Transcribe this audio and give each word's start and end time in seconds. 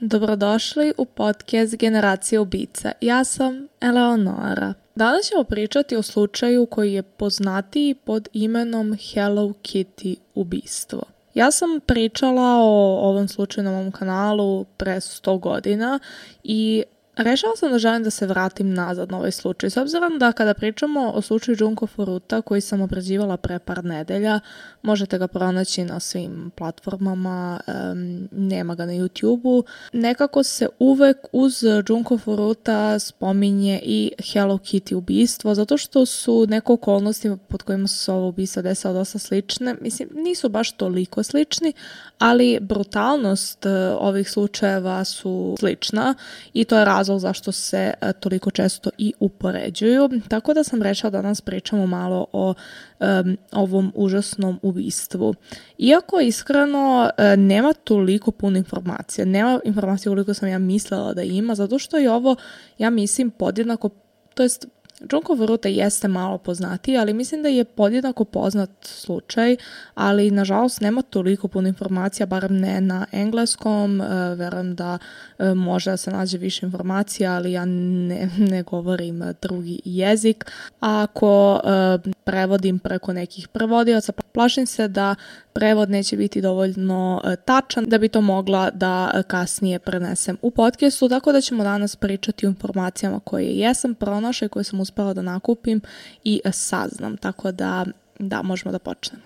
Dobrodošli 0.00 0.92
u 0.98 1.04
podcast 1.04 1.76
Generacija 1.76 2.40
ubica. 2.40 2.92
Ja 3.00 3.24
sam 3.24 3.68
Eleonora. 3.80 4.74
Danas 4.94 5.26
ćemo 5.28 5.44
pričati 5.44 5.96
o 5.96 6.02
slučaju 6.02 6.66
koji 6.66 6.92
je 6.92 7.02
poznatiji 7.02 7.94
pod 7.94 8.28
imenom 8.32 8.96
Hello 9.12 9.48
Kitty 9.48 10.16
ubistvo. 10.34 11.02
Ja 11.34 11.50
sam 11.50 11.80
pričala 11.86 12.56
o 12.56 12.98
ovom 13.02 13.28
slučaju 13.28 13.64
na 13.64 13.70
mom 13.70 13.92
kanalu 13.92 14.64
pre 14.64 14.94
100 14.94 15.40
godina 15.40 15.98
i 16.44 16.84
Rešala 17.18 17.56
sam 17.56 17.70
da 17.70 17.78
želim 17.78 18.02
da 18.02 18.10
se 18.10 18.26
vratim 18.26 18.74
nazad 18.74 19.10
na 19.10 19.18
ovaj 19.18 19.30
slučaj, 19.30 19.70
s 19.70 19.76
obzirom 19.76 20.18
da 20.18 20.32
kada 20.32 20.54
pričamo 20.54 21.10
o 21.14 21.22
slučaju 21.22 21.56
Junko 21.60 21.86
Furuta 21.86 22.42
koji 22.42 22.60
sam 22.60 22.80
obrađivala 22.80 23.36
pre 23.36 23.58
par 23.58 23.84
nedelja, 23.84 24.40
možete 24.82 25.18
ga 25.18 25.28
pronaći 25.28 25.84
na 25.84 26.00
svim 26.00 26.50
platformama, 26.56 27.60
um, 27.66 28.28
nema 28.32 28.74
ga 28.74 28.86
na 28.86 28.92
YouTube-u. 28.92 29.64
Nekako 29.92 30.42
se 30.42 30.68
uvek 30.78 31.16
uz 31.32 31.64
Junko 31.88 32.18
Furuta 32.18 32.98
spominje 32.98 33.80
i 33.82 34.12
Hello 34.32 34.58
Kitty 34.58 34.94
ubistvo, 34.94 35.54
zato 35.54 35.76
što 35.76 36.06
su 36.06 36.46
neko 36.48 36.72
okolnosti 36.72 37.30
pod 37.48 37.62
kojima 37.62 37.88
su 37.88 37.98
se 37.98 38.12
ovo 38.12 38.28
ubistva 38.28 38.62
desila 38.62 38.92
dosta 38.92 39.18
slične. 39.18 39.74
Mislim, 39.80 40.08
nisu 40.14 40.48
baš 40.48 40.72
toliko 40.72 41.22
slični, 41.22 41.72
ali 42.18 42.58
brutalnost 42.60 43.66
uh, 43.66 43.72
ovih 43.98 44.30
slučajeva 44.30 45.04
su 45.04 45.56
slična 45.60 46.14
i 46.52 46.64
to 46.64 46.78
je 46.78 46.84
razlog 46.84 47.07
razlog 47.08 47.20
zašto 47.20 47.52
se 47.52 47.94
e, 48.00 48.12
toliko 48.12 48.50
često 48.50 48.90
i 48.98 49.12
upoređuju. 49.20 50.08
Tako 50.28 50.54
da 50.54 50.64
sam 50.64 50.82
rešila 50.82 51.10
da 51.10 51.22
danas 51.22 51.40
pričamo 51.40 51.86
malo 51.86 52.26
o 52.32 52.54
um, 53.00 53.36
ovom 53.52 53.92
užasnom 53.94 54.58
ubistvu. 54.62 55.34
Iako 55.78 56.20
iskreno 56.20 57.10
uh, 57.18 57.24
nema 57.38 57.72
toliko 57.72 58.30
puno 58.30 58.58
informacija, 58.58 59.24
nema 59.24 59.60
informacija 59.64 60.10
koliko 60.10 60.34
sam 60.34 60.48
ja 60.48 60.58
mislila 60.58 61.14
da 61.14 61.22
ima, 61.22 61.54
zato 61.54 61.78
što 61.78 61.96
je 61.96 62.10
ovo, 62.10 62.36
ja 62.78 62.90
mislim, 62.90 63.30
podjednako, 63.30 63.90
to 64.34 64.42
jest 64.42 64.66
Junko 65.12 65.34
Vrute 65.34 65.72
jeste 65.72 66.08
malo 66.08 66.38
poznatiji, 66.38 66.96
ali 66.96 67.14
mislim 67.14 67.42
da 67.42 67.48
je 67.48 67.64
podjednako 67.64 68.24
poznat 68.24 68.70
slučaj, 68.82 69.56
ali 69.94 70.30
nažalost 70.30 70.80
nema 70.80 71.02
toliko 71.02 71.48
puno 71.48 71.68
informacija, 71.68 72.26
barem 72.26 72.56
ne 72.56 72.80
na 72.80 73.06
engleskom, 73.12 74.00
e, 74.00 74.34
verujem 74.34 74.74
da 74.74 74.98
e, 75.38 75.54
može 75.54 75.90
da 75.90 75.96
se 75.96 76.10
nađe 76.10 76.38
više 76.38 76.66
informacija, 76.66 77.32
ali 77.32 77.52
ja 77.52 77.64
ne, 77.64 78.30
ne 78.38 78.62
govorim 78.62 79.22
drugi 79.42 79.80
jezik. 79.84 80.44
Ako 80.80 81.60
e, 81.64 82.10
prevodim 82.24 82.78
preko 82.78 83.12
nekih 83.12 83.48
prevodioca, 83.48 84.12
plašim 84.12 84.66
se 84.66 84.88
da 84.88 85.14
prevod 85.58 85.90
neće 85.90 86.16
biti 86.16 86.40
dovoljno 86.40 87.22
tačan 87.44 87.84
da 87.84 87.98
bi 87.98 88.08
to 88.08 88.20
mogla 88.20 88.70
da 88.70 89.22
kasnije 89.26 89.78
prenesem 89.78 90.36
u 90.42 90.50
podcastu, 90.50 91.08
tako 91.08 91.32
da 91.32 91.40
ćemo 91.40 91.64
danas 91.64 91.96
pričati 91.96 92.46
o 92.46 92.48
informacijama 92.48 93.20
koje 93.20 93.44
jesam 93.44 93.94
pronašla 93.94 94.46
i 94.46 94.48
koje 94.48 94.64
sam 94.64 94.80
uspela 94.80 95.14
da 95.14 95.22
nakupim 95.22 95.80
i 96.24 96.40
saznam, 96.52 97.16
tako 97.16 97.52
da 97.52 97.84
da, 98.18 98.42
možemo 98.42 98.72
da 98.72 98.78
počnemo. 98.78 99.24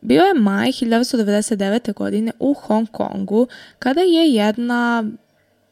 Bio 0.00 0.22
je 0.22 0.34
maj 0.34 0.68
1999. 0.68 1.94
godine 1.94 2.32
u 2.38 2.54
Hong 2.54 2.88
Kongu 2.90 3.46
kada 3.78 4.00
je 4.00 4.34
jedna 4.34 5.04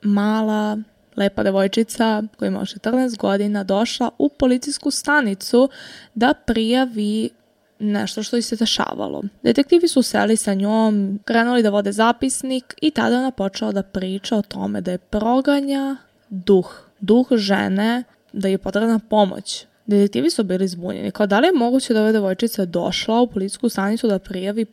mala 0.03 0.79
lepa 1.17 1.43
devojčica 1.43 2.23
koja 2.39 2.49
ima 2.49 2.61
14 2.61 3.17
godina 3.17 3.65
došla 3.65 4.11
u 4.19 4.29
policijsku 4.29 4.91
stanicu 4.91 5.69
da 6.15 6.35
prijavi 6.47 7.31
nešto 7.79 8.23
što 8.23 8.43
se 8.43 8.57
dešavalo. 8.57 9.23
Detektivi 9.43 9.89
su 9.89 10.03
seli 10.03 10.37
sa 10.37 10.55
njom, 10.55 11.21
krenuli 11.25 11.63
da 11.63 11.71
vode 11.71 11.93
zapisnik 11.93 12.75
i 12.83 12.91
tada 12.91 13.19
ona 13.19 13.31
počela 13.31 13.73
da 13.73 13.83
priča 13.83 14.37
o 14.37 14.43
tome 14.43 14.81
da 14.81 14.91
je 14.91 14.99
proganja 14.99 15.97
duh, 16.29 16.75
duh 17.01 17.27
žene 17.31 18.05
da 18.33 18.49
je 18.49 18.59
potrebna 18.59 18.99
pomoć. 18.99 19.67
Detektivi 19.87 20.31
su 20.31 20.45
bili 20.45 20.69
zbunjeni. 20.69 21.11
Kao 21.11 21.27
da 21.27 21.41
li 21.41 21.47
je 21.47 21.53
moguće 21.53 21.95
da 21.95 22.01
ova 22.01 22.13
devojčica 22.13 22.65
došla 22.65 23.21
u 23.21 23.27
policijsku 23.27 23.69
stanicu 23.69 24.09
da 24.09 24.19
prijavi 24.19 24.67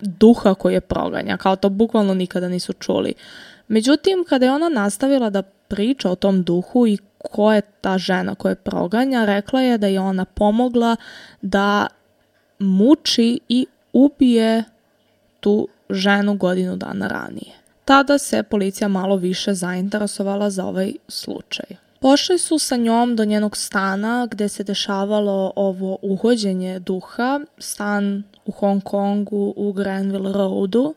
duha 0.00 0.54
koji 0.54 0.74
je 0.74 0.80
proganja, 0.80 1.36
kao 1.36 1.56
to 1.56 1.68
bukvalno 1.68 2.14
nikada 2.14 2.48
nisu 2.48 2.72
čuli. 2.72 3.14
Međutim, 3.68 4.24
kada 4.28 4.46
je 4.46 4.52
ona 4.52 4.68
nastavila 4.68 5.30
da 5.30 5.42
priča 5.42 6.10
o 6.10 6.14
tom 6.14 6.42
duhu 6.42 6.86
i 6.86 6.98
ko 7.18 7.52
je 7.52 7.62
ta 7.80 7.98
žena 7.98 8.34
koja 8.34 8.50
je 8.50 8.56
proganja, 8.56 9.24
rekla 9.24 9.60
je 9.60 9.78
da 9.78 9.86
je 9.86 10.00
ona 10.00 10.24
pomogla 10.24 10.96
da 11.42 11.86
muči 12.62 13.40
i 13.48 13.66
ubije 13.92 14.64
tu 15.40 15.68
ženu 15.90 16.36
godinu 16.36 16.76
dana 16.76 17.08
ranije. 17.08 17.52
Tada 17.84 18.18
se 18.18 18.42
policija 18.42 18.88
malo 18.88 19.16
više 19.16 19.54
zainteresovala 19.54 20.50
za 20.50 20.66
ovaj 20.66 20.92
slučaj. 21.08 21.66
Pošli 22.00 22.38
su 22.38 22.58
sa 22.58 22.76
njom 22.76 23.16
do 23.16 23.24
njenog 23.24 23.56
stana 23.56 24.28
gde 24.30 24.48
se 24.48 24.64
dešavalo 24.64 25.52
ovo 25.56 25.98
uhođenje 26.02 26.78
duha, 26.78 27.40
stan 27.58 28.22
u 28.46 28.50
Hong 28.50 28.82
Kongu 28.82 29.54
u 29.56 29.72
Granville 29.72 30.32
Roadu 30.32 30.94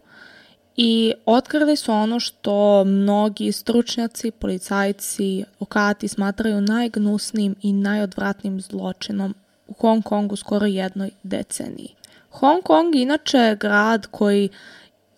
i 0.78 1.14
otkrili 1.26 1.76
su 1.76 1.92
ono 1.92 2.20
što 2.20 2.84
mnogi 2.84 3.52
stručnjaci, 3.52 4.32
policajci, 4.32 5.44
okati 5.60 6.08
smatraju 6.08 6.62
najgnusnijim 6.62 7.56
i 7.62 7.74
najodvratnijim 7.74 8.62
zločinom 8.62 9.36
u 9.68 9.74
Hong 9.74 10.04
Kongu 10.04 10.36
skoro 10.36 10.66
jednoj 10.66 11.10
deceniji. 11.24 11.96
Hong 12.30 12.64
Kong 12.64 12.96
inače 12.96 13.38
je 13.38 13.56
grad 13.56 14.08
koji 14.12 14.50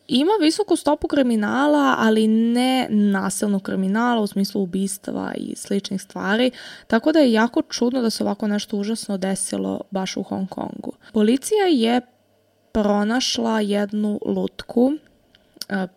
ima 0.07 0.31
visoku 0.41 0.75
stopu 0.75 1.07
kriminala, 1.07 1.95
ali 1.97 2.27
ne 2.27 2.87
nasilnog 2.89 3.61
kriminala 3.61 4.21
u 4.21 4.27
smislu 4.27 4.61
ubistava 4.61 5.33
i 5.37 5.55
sličnih 5.55 6.01
stvari, 6.01 6.51
tako 6.87 7.11
da 7.11 7.19
je 7.19 7.31
jako 7.31 7.61
čudno 7.61 8.01
da 8.01 8.09
se 8.09 8.23
ovako 8.23 8.47
nešto 8.47 8.77
užasno 8.77 9.17
desilo 9.17 9.81
baš 9.91 10.17
u 10.17 10.23
Hong 10.23 10.49
Kongu. 10.49 10.93
Policija 11.13 11.65
je 11.65 12.01
pronašla 12.71 13.61
jednu 13.61 14.19
lutku, 14.25 14.93
e, 15.69 15.87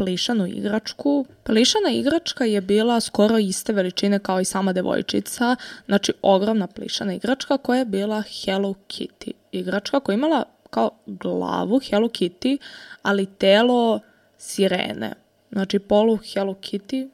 plišanu 0.00 0.46
igračku. 0.46 1.26
Plišana 1.42 1.90
igračka 1.90 2.44
je 2.44 2.60
bila 2.60 3.00
skoro 3.00 3.38
iste 3.38 3.72
veličine 3.72 4.18
kao 4.18 4.40
i 4.40 4.44
sama 4.44 4.72
devojčica, 4.72 5.56
znači 5.86 6.12
ogromna 6.22 6.66
plišana 6.66 7.14
igračka 7.14 7.58
koja 7.58 7.78
je 7.78 7.84
bila 7.84 8.22
Hello 8.22 8.74
Kitty 8.88 9.32
igračka 9.52 10.00
koja 10.00 10.14
je 10.14 10.18
imala 10.18 10.44
kao 10.70 10.90
glavu 11.06 11.80
Hello 11.90 12.08
Kitty, 12.08 12.58
ali 13.02 13.26
telo 13.26 14.00
sirene. 14.38 15.12
Znači 15.52 15.78
polu 15.78 16.18
Hello 16.34 16.54
Kitty, 16.54 17.08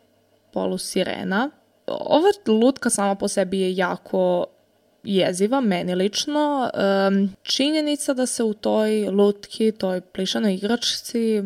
polu 0.53 0.79
sirena. 0.79 1.51
Ova 1.87 2.29
lutka 2.47 2.91
sama 2.91 3.15
po 3.15 3.29
sebi 3.29 3.61
je 3.61 3.77
jako 3.77 4.45
jeziva, 5.03 5.61
meni 5.61 5.95
lično. 5.95 6.71
Um, 7.09 7.31
činjenica 7.43 8.15
da 8.15 8.27
se 8.27 8.45
u 8.45 8.55
toj 8.55 9.09
lutki, 9.09 9.73
toj 9.73 10.01
plišanoj 10.01 10.55
igračci 10.55 11.43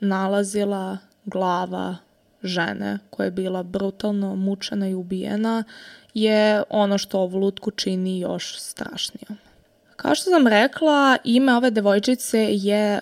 nalazila 0.00 0.98
glava 1.24 1.96
žene 2.42 2.98
koja 3.10 3.24
je 3.24 3.30
bila 3.30 3.62
brutalno 3.62 4.36
mučena 4.36 4.88
i 4.88 4.94
ubijena 4.94 5.64
je 6.14 6.62
ono 6.70 6.98
što 6.98 7.20
ovu 7.20 7.38
lutku 7.38 7.70
čini 7.70 8.20
još 8.20 8.60
strašnijom. 8.60 9.38
Kao 9.96 10.14
što 10.14 10.30
sam 10.30 10.46
rekla, 10.46 11.16
ime 11.24 11.54
ove 11.54 11.70
devojčice 11.70 12.48
je 12.50 12.98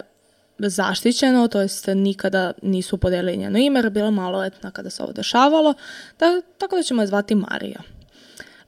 zaštićeno, 0.58 1.48
to 1.48 1.60
jest 1.60 1.87
nikada 1.87 2.53
nisu 2.62 2.98
podelili 2.98 3.37
njeno 3.37 3.58
ime, 3.58 3.81
jer 3.81 3.91
bila 3.91 4.10
maloletna 4.10 4.70
kada 4.70 4.91
se 4.91 5.03
ovo 5.03 5.12
dešavalo, 5.12 5.75
da, 6.19 6.41
tako 6.58 6.76
da 6.76 6.82
ćemo 6.82 7.03
je 7.03 7.06
zvati 7.06 7.34
Marija. 7.34 7.81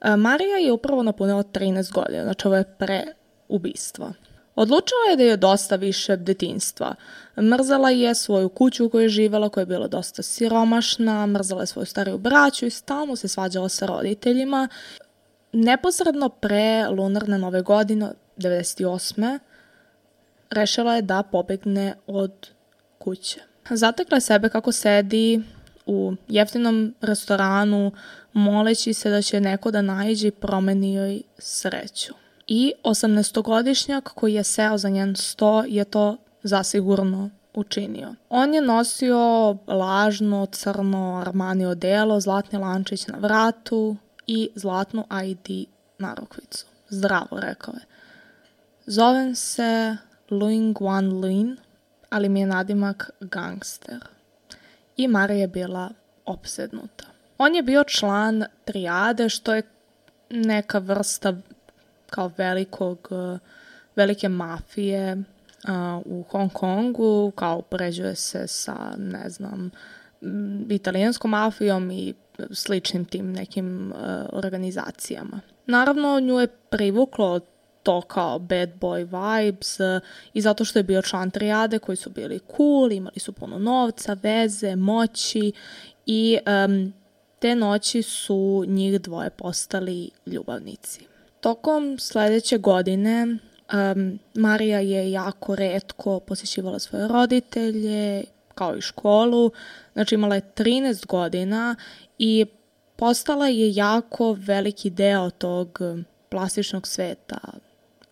E, 0.01 0.15
Marija 0.15 0.57
je 0.57 0.71
upravo 0.71 1.03
napunila 1.03 1.43
13 1.43 1.91
godina, 1.91 2.23
znači 2.23 2.47
ovo 2.47 2.57
je 2.57 2.75
pre 2.77 3.03
ubistva. 3.47 4.13
Odlučila 4.55 5.09
je 5.09 5.15
da 5.17 5.23
je 5.23 5.37
dosta 5.37 5.75
više 5.75 6.15
detinstva. 6.15 6.95
Mrzala 7.37 7.89
je 7.89 8.15
svoju 8.15 8.49
kuću 8.49 8.85
u 8.85 8.89
kojoj 8.89 9.05
je 9.05 9.09
živela, 9.09 9.49
koja 9.49 9.61
je 9.61 9.65
bila 9.65 9.87
dosta 9.87 10.23
siromašna, 10.23 11.25
mrzala 11.25 11.61
je 11.61 11.67
svoju 11.67 11.85
stariju 11.85 12.17
braću 12.17 12.65
i 12.65 12.69
stalno 12.69 13.15
se 13.15 13.27
svađala 13.27 13.69
sa 13.69 13.85
roditeljima. 13.85 14.67
Neposredno 15.51 16.29
pre 16.29 16.87
lunarne 16.89 17.37
nove 17.37 17.61
godine, 17.61 18.11
98. 18.37 19.39
rešila 20.49 20.95
je 20.95 21.01
da 21.01 21.23
pobegne 21.23 21.95
od 22.07 22.49
kuće. 22.97 23.39
Zatekla 23.69 24.17
je 24.17 24.21
sebe 24.21 24.49
kako 24.49 24.71
sedi 24.71 25.41
u 25.85 26.13
jeftinom 26.27 26.95
restoranu, 27.01 27.91
moleći 28.33 28.93
se 28.93 29.09
da 29.09 29.21
će 29.21 29.39
neko 29.41 29.71
da 29.71 29.81
najđe 29.81 30.27
i 30.27 30.31
promeni 30.31 30.93
joj 30.93 31.21
sreću. 31.37 32.20
I 32.53 32.73
18-godišnjak 32.83 34.09
koji 34.13 34.33
je 34.33 34.43
seo 34.43 34.77
za 34.77 34.89
njen 34.89 35.15
sto 35.15 35.63
je 35.67 35.85
to 35.85 36.17
zasigurno 36.43 37.29
učinio. 37.53 38.15
On 38.29 38.53
je 38.53 38.61
nosio 38.61 39.17
lažno 39.67 40.45
crno 40.45 41.21
Armani 41.21 41.65
odelo, 41.65 42.19
zlatni 42.19 42.59
lančić 42.59 43.07
na 43.07 43.17
vratu 43.17 43.95
i 44.27 44.49
zlatnu 44.55 45.05
ID 45.25 45.67
narukvicu. 45.97 46.65
Zdravo, 46.89 47.39
rekao 47.39 47.73
je. 47.73 47.85
Zovem 48.85 49.35
se 49.35 49.97
Luing 50.29 50.77
Wan 50.77 51.21
Lin, 51.21 51.57
ali 52.09 52.29
mi 52.29 52.39
je 52.39 52.45
nadimak 52.45 53.09
gangster. 53.19 53.99
i 54.97 55.07
Marija 55.07 55.39
je 55.39 55.47
bila 55.47 55.89
opsednuta. 56.25 57.05
On 57.37 57.55
je 57.55 57.63
bio 57.63 57.83
član 57.83 58.43
trijade, 58.65 59.29
što 59.29 59.53
je 59.53 59.63
neka 60.29 60.79
vrsta 60.79 61.33
kao 62.11 62.31
velikog, 62.37 63.09
velike 63.95 64.29
mafije 64.29 65.23
u 66.05 66.23
Hong 66.29 66.53
Kongu, 66.53 67.31
kao 67.35 67.57
upređuje 67.57 68.15
se 68.15 68.47
sa, 68.47 68.93
ne 68.97 69.29
znam, 69.29 69.71
italijanskom 70.69 71.31
mafijom 71.31 71.91
i 71.91 72.13
sličnim 72.51 73.05
tim 73.05 73.31
nekim 73.31 73.91
uh, 73.91 73.97
organizacijama. 74.31 75.39
Naravno, 75.65 76.19
nju 76.19 76.39
je 76.39 76.47
privuklo 76.47 77.39
to 77.83 78.01
kao 78.01 78.39
bad 78.39 78.69
boy 78.79 79.03
vibes 79.05 79.77
i 80.33 80.41
zato 80.41 80.65
što 80.65 80.79
je 80.79 80.83
bio 80.83 81.01
član 81.01 81.31
trijade 81.31 81.79
koji 81.79 81.95
su 81.95 82.09
bili 82.09 82.39
cool, 82.57 82.91
imali 82.91 83.19
su 83.19 83.31
puno 83.31 83.59
novca, 83.59 84.17
veze, 84.23 84.75
moći 84.75 85.51
i 86.05 86.37
um, 86.65 86.93
te 87.39 87.55
noći 87.55 88.01
su 88.01 88.65
njih 88.67 89.01
dvoje 89.01 89.29
postali 89.29 90.09
ljubavnici. 90.25 91.05
Tokom 91.41 91.99
sledeće 91.99 92.57
godine 92.57 93.37
um, 93.73 94.19
Marija 94.33 94.79
je 94.79 95.11
jako 95.11 95.55
redko 95.55 96.19
posjećivala 96.19 96.79
svoje 96.79 97.07
roditelje, 97.07 98.23
kao 98.55 98.77
i 98.77 98.81
školu, 98.81 99.51
znači 99.93 100.15
imala 100.15 100.35
je 100.35 100.51
13 100.55 101.05
godina 101.05 101.75
i 102.17 102.45
postala 102.95 103.47
je 103.47 103.73
jako 103.75 104.33
veliki 104.33 104.89
deo 104.89 105.29
tog 105.29 105.79
plastičnog 106.29 106.87
sveta, 106.87 107.39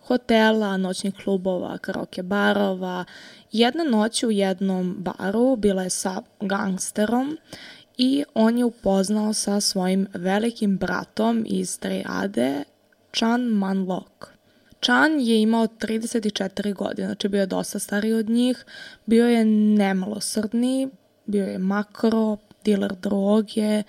hotela, 0.01 0.77
noćnih 0.77 1.13
klubova, 1.23 1.77
karaoke 1.77 2.23
barova. 2.23 3.05
Jedna 3.51 3.83
noć 3.83 4.23
u 4.23 4.31
jednom 4.31 4.95
baru 4.99 5.55
bila 5.55 5.83
je 5.83 5.89
sa 5.89 6.21
gangsterom 6.41 7.37
i 7.97 8.23
on 8.33 8.57
je 8.57 8.65
upoznao 8.65 9.33
sa 9.33 9.59
svojim 9.59 10.07
velikim 10.13 10.77
bratom 10.77 11.45
iz 11.47 11.79
Triade, 11.79 12.63
Chan 13.11 13.41
Manlok. 13.41 14.33
Chan 14.81 15.19
je 15.19 15.41
imao 15.41 15.67
34 15.67 16.73
godine, 16.73 17.07
znači 17.07 17.27
bio 17.29 17.39
je 17.39 17.45
dosta 17.45 17.79
stariji 17.79 18.13
od 18.13 18.29
njih, 18.29 18.65
bio 19.06 19.27
je 19.27 19.45
nemilosrdni, 19.45 20.89
bio 21.25 21.45
je 21.45 21.57
makro, 21.57 22.38
diler 22.63 22.94
droge, 22.95 23.83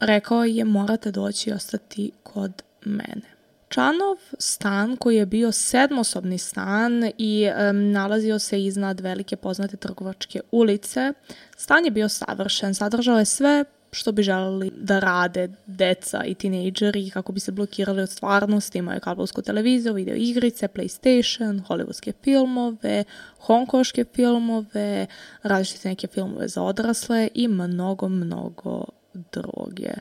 rekao 0.00 0.44
je 0.44 0.64
morate 0.64 1.10
doći 1.10 1.50
i 1.50 1.52
ostati 1.52 2.12
kod 2.22 2.62
mene. 2.84 3.40
Čanov 3.68 4.16
stan 4.38 4.96
koji 4.96 5.16
je 5.16 5.26
bio 5.26 5.52
sedmosobni 5.52 6.38
stan 6.38 7.10
i 7.18 7.48
um, 7.70 7.90
nalazio 7.90 8.38
se 8.38 8.64
iznad 8.64 9.00
velike 9.00 9.36
poznate 9.36 9.76
trgovačke 9.76 10.40
ulice. 10.50 11.12
Stan 11.56 11.84
je 11.84 11.90
bio 11.90 12.08
savršen, 12.08 12.74
sadržao 12.74 13.18
je 13.18 13.24
sve 13.24 13.64
što 13.92 14.12
bi 14.12 14.22
želeli 14.22 14.70
da 14.76 14.98
rade 14.98 15.48
deca 15.66 16.24
i 16.24 16.34
tinejdžeri 16.34 17.10
kako 17.10 17.32
bi 17.32 17.40
se 17.40 17.52
blokirali 17.52 18.02
od 18.02 18.10
stvarnosti. 18.10 18.78
Imaju 18.78 19.00
kablovsku 19.00 19.42
televiziju, 19.42 19.94
video 19.94 20.14
igrice, 20.14 20.68
Playstation, 20.68 21.62
hollywoodske 21.68 22.12
filmove, 22.22 23.04
hongkoške 23.38 24.04
filmove, 24.14 25.06
različite 25.42 25.88
neke 25.88 26.06
filmove 26.06 26.48
za 26.48 26.62
odrasle 26.62 27.28
i 27.34 27.48
mnogo, 27.48 28.08
mnogo 28.08 28.84
droge. 29.32 29.92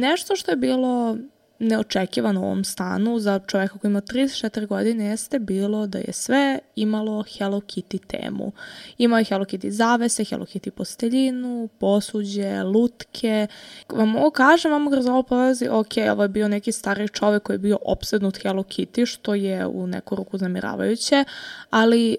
Nešto 0.00 0.36
što 0.36 0.50
je 0.50 0.56
bilo 0.56 1.16
neočekivano 1.60 2.40
u 2.40 2.44
ovom 2.44 2.64
stanu 2.64 3.18
za 3.18 3.40
čoveka 3.46 3.78
koji 3.78 3.90
ima 3.90 4.00
34 4.00 4.66
godine 4.66 5.04
jeste 5.06 5.38
bilo 5.38 5.86
da 5.86 5.98
je 5.98 6.12
sve 6.12 6.58
imalo 6.76 7.24
Hello 7.38 7.60
Kitty 7.60 7.98
temu. 8.06 8.52
Imao 8.98 9.18
je 9.18 9.24
Hello 9.24 9.44
Kitty 9.44 9.68
zavese, 9.68 10.24
Hello 10.24 10.46
Kitty 10.46 10.70
posteljinu, 10.70 11.68
posuđe, 11.78 12.62
lutke. 12.62 13.46
Vam 13.88 14.08
mogu 14.08 14.30
kažem, 14.30 14.72
vam 14.72 14.90
kroz 14.90 15.06
ovo 15.06 15.22
prolazi, 15.22 15.68
ok, 15.68 15.92
ovo 16.12 16.22
je 16.22 16.28
bio 16.28 16.48
neki 16.48 16.72
stari 16.72 17.08
čovek 17.08 17.42
koji 17.42 17.54
je 17.54 17.58
bio 17.58 17.78
opsednut 17.84 18.42
Hello 18.42 18.62
Kitty, 18.62 19.06
što 19.06 19.34
je 19.34 19.66
u 19.66 19.86
neku 19.86 20.16
ruku 20.16 20.38
zamiravajuće, 20.38 21.24
ali 21.70 22.16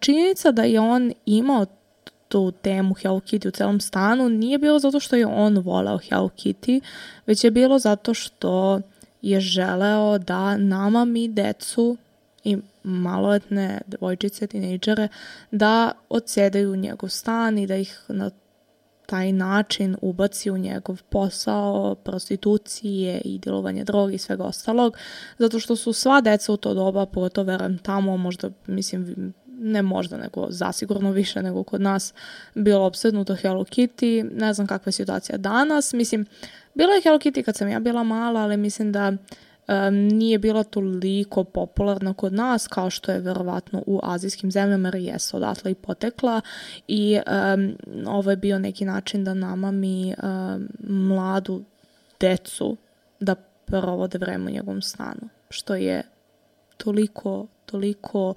činjenica 0.00 0.52
da 0.52 0.62
je 0.62 0.80
on 0.80 1.12
imao 1.26 1.66
tu 2.34 2.50
temu 2.50 2.94
Hello 2.94 3.20
Kitty 3.20 3.48
u 3.48 3.50
celom 3.50 3.80
stanu 3.80 4.28
nije 4.28 4.58
bilo 4.58 4.78
zato 4.78 5.00
što 5.00 5.16
je 5.16 5.26
on 5.26 5.58
voleo 5.58 5.98
Hello 5.98 6.28
Kitty, 6.28 6.80
već 7.26 7.44
je 7.44 7.50
bilo 7.50 7.78
zato 7.78 8.14
što 8.14 8.80
je 9.22 9.40
želeo 9.40 10.18
da 10.18 10.56
nama 10.56 11.04
mi 11.04 11.28
decu 11.28 11.96
i 12.44 12.56
maloletne 12.82 13.80
devojčice, 13.86 14.46
tinejdžere, 14.46 15.08
da 15.50 15.92
odsedaju 16.08 16.76
njegov 16.76 17.08
stan 17.08 17.58
i 17.58 17.66
da 17.66 17.76
ih 17.76 18.04
na 18.08 18.30
taj 19.06 19.32
način 19.32 19.96
ubaci 20.02 20.50
u 20.50 20.58
njegov 20.58 21.02
posao, 21.08 21.94
prostitucije 21.94 23.20
i 23.24 23.38
djelovanje 23.38 23.84
droge 23.84 24.14
i 24.14 24.18
svega 24.18 24.44
ostalog, 24.44 24.96
zato 25.38 25.58
što 25.58 25.76
su 25.76 25.92
sva 25.92 26.20
deca 26.20 26.52
u 26.52 26.56
to 26.56 26.74
doba, 26.74 27.06
pogotovo 27.06 27.46
verujem 27.46 27.78
tamo, 27.78 28.16
možda, 28.16 28.50
mislim, 28.66 29.34
ne 29.58 29.82
možda, 29.82 30.16
nego 30.16 30.46
zasigurno 30.50 31.10
više 31.10 31.42
nego 31.42 31.62
kod 31.62 31.80
nas, 31.80 32.14
bilo 32.54 32.84
obsednuto 32.84 33.34
Hello 33.34 33.64
Kitty. 33.64 34.30
Ne 34.34 34.54
znam 34.54 34.66
kakva 34.66 34.88
je 34.88 34.92
situacija 34.92 35.38
danas. 35.38 35.92
Mislim, 35.92 36.26
bila 36.74 36.92
je 36.92 37.00
Hello 37.02 37.18
Kitty 37.18 37.42
kad 37.42 37.56
sam 37.56 37.68
ja 37.68 37.80
bila 37.80 38.02
mala, 38.02 38.40
ali 38.40 38.56
mislim 38.56 38.92
da 38.92 39.12
um, 39.68 39.94
nije 39.94 40.38
bila 40.38 40.64
toliko 40.64 41.44
popularna 41.44 42.14
kod 42.14 42.32
nas 42.32 42.68
kao 42.68 42.90
što 42.90 43.12
je 43.12 43.20
verovatno 43.20 43.82
u 43.86 44.00
azijskim 44.02 44.50
zemljama 44.50 44.88
jer 44.88 44.94
jesu 44.94 45.36
odatle 45.36 45.70
i 45.70 45.74
potekla 45.74 46.40
i 46.88 47.18
um, 47.54 47.76
ovo 48.06 48.30
je 48.30 48.36
bio 48.36 48.58
neki 48.58 48.84
način 48.84 49.24
da 49.24 49.34
nama 49.34 49.70
mi 49.70 50.14
um, 50.22 50.68
mladu 50.88 51.64
decu 52.20 52.76
da 53.20 53.34
provode 53.64 54.18
vreme 54.18 54.46
u 54.46 54.54
njegovom 54.54 54.82
stanu, 54.82 55.28
što 55.50 55.74
je 55.74 56.02
toliko, 56.76 57.46
toliko 57.66 58.34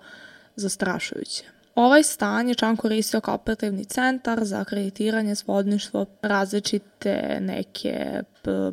zastrašujuće. 0.57 1.44
Ovaj 1.77 2.04
stan 2.04 2.50
je 2.50 2.56
Čan 2.56 2.77
koristio 2.77 3.21
kao 3.21 3.36
operativni 3.36 3.86
centar 3.86 4.45
za 4.45 4.59
akreditiranje, 4.59 5.36
svodništvo, 5.36 6.06
različite 6.21 7.38
neke 7.42 8.21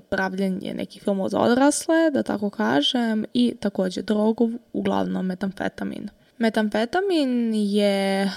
pravljenje 0.09 0.75
nekih 0.75 1.03
filmova 1.03 1.29
za 1.29 1.41
odrasle, 1.41 2.11
da 2.11 2.23
tako 2.23 2.51
kažem, 2.51 3.25
i 3.35 3.55
takođe 3.61 4.03
drogu, 4.03 4.51
uglavnom 4.73 5.27
metamfetamin. 5.27 6.09
Metamfetamin 6.39 7.55
je 7.55 8.31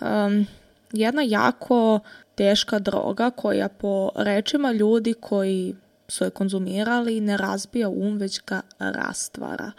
um, 0.00 0.46
jedna 0.92 1.22
jako 1.22 2.00
teška 2.34 2.78
droga 2.78 3.30
koja 3.30 3.68
po 3.68 4.10
rečima 4.16 4.72
ljudi 4.72 5.14
koji 5.20 5.74
su 6.08 6.24
je 6.24 6.30
konzumirali 6.30 7.20
ne 7.20 7.36
razbija 7.36 7.88
um, 7.88 8.16
već 8.16 8.40
ga 8.46 8.60
rastvara. 8.78 9.72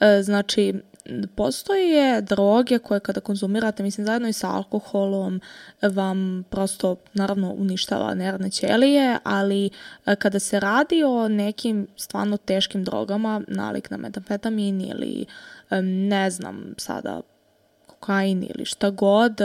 E, 0.00 0.22
znači, 0.22 0.74
postoje 1.34 2.22
droge 2.22 2.78
koje 2.78 3.00
kada 3.00 3.20
konzumirate, 3.20 3.82
mislim 3.82 4.06
zajedno 4.06 4.28
i 4.28 4.32
sa 4.32 4.50
alkoholom, 4.50 5.40
vam 5.82 6.44
prosto 6.50 6.96
naravno 7.14 7.52
uništava 7.52 8.14
nervne 8.14 8.50
ćelije, 8.50 9.18
ali 9.24 9.70
e, 10.06 10.16
kada 10.16 10.38
se 10.38 10.60
radi 10.60 11.04
o 11.04 11.28
nekim 11.28 11.86
stvarno 11.96 12.36
teškim 12.36 12.84
drogama, 12.84 13.40
nalik 13.48 13.90
na 13.90 13.96
metamfetamin 13.96 14.80
ili 14.80 15.26
ne 15.82 16.30
znam 16.30 16.74
sada 16.78 17.20
kokain 18.04 18.46
ili 18.54 18.64
šta 18.64 18.90
god, 18.90 19.40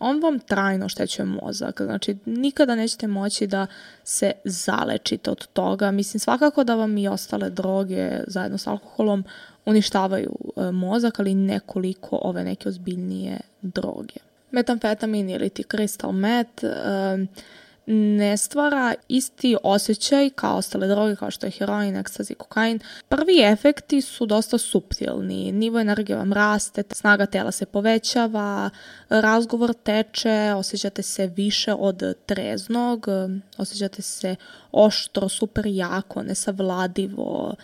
on 0.00 0.22
vam 0.22 0.38
trajno 0.38 0.88
štećuje 0.88 1.26
mozak. 1.26 1.80
Znači, 1.80 2.16
nikada 2.26 2.74
nećete 2.74 3.06
moći 3.06 3.46
da 3.46 3.66
se 4.04 4.32
zalečite 4.44 5.30
od 5.30 5.46
toga. 5.46 5.90
Mislim, 5.90 6.20
svakako 6.20 6.64
da 6.64 6.74
vam 6.74 6.98
i 6.98 7.08
ostale 7.08 7.50
droge 7.50 8.20
zajedno 8.26 8.58
s 8.58 8.66
alkoholom 8.66 9.24
uništavaju 9.66 10.32
e, 10.56 10.70
mozak, 10.70 11.20
ali 11.20 11.34
nekoliko 11.34 12.18
ove 12.22 12.44
neke 12.44 12.68
ozbiljnije 12.68 13.38
droge. 13.62 14.14
Metamfetamin 14.50 15.30
ili 15.30 15.50
ti 15.50 15.62
crystal 15.62 16.12
meth, 16.12 16.64
ne 17.86 18.36
stvara 18.36 18.94
isti 19.08 19.56
osjećaj 19.62 20.30
kao 20.30 20.56
ostale 20.56 20.86
droge 20.86 21.16
kao 21.16 21.30
što 21.30 21.46
je 21.46 21.50
heroin, 21.50 21.96
ekstazi, 21.96 22.34
kokain. 22.34 22.80
Prvi 23.08 23.40
efekti 23.42 24.00
su 24.00 24.26
dosta 24.26 24.58
suptilni. 24.58 25.52
Nivo 25.52 25.80
energije 25.80 26.16
vam 26.16 26.32
raste, 26.32 26.82
snaga 26.90 27.26
tela 27.26 27.52
se 27.52 27.66
povećava, 27.66 28.70
razgovor 29.08 29.74
teče, 29.74 30.52
osjećate 30.56 31.02
se 31.02 31.26
više 31.26 31.74
od 31.74 32.02
treznog, 32.26 33.06
osjećate 33.58 34.02
se 34.02 34.36
oštro, 34.72 35.28
super 35.28 35.66
jako, 35.66 36.22
nesavladivo, 36.22 37.54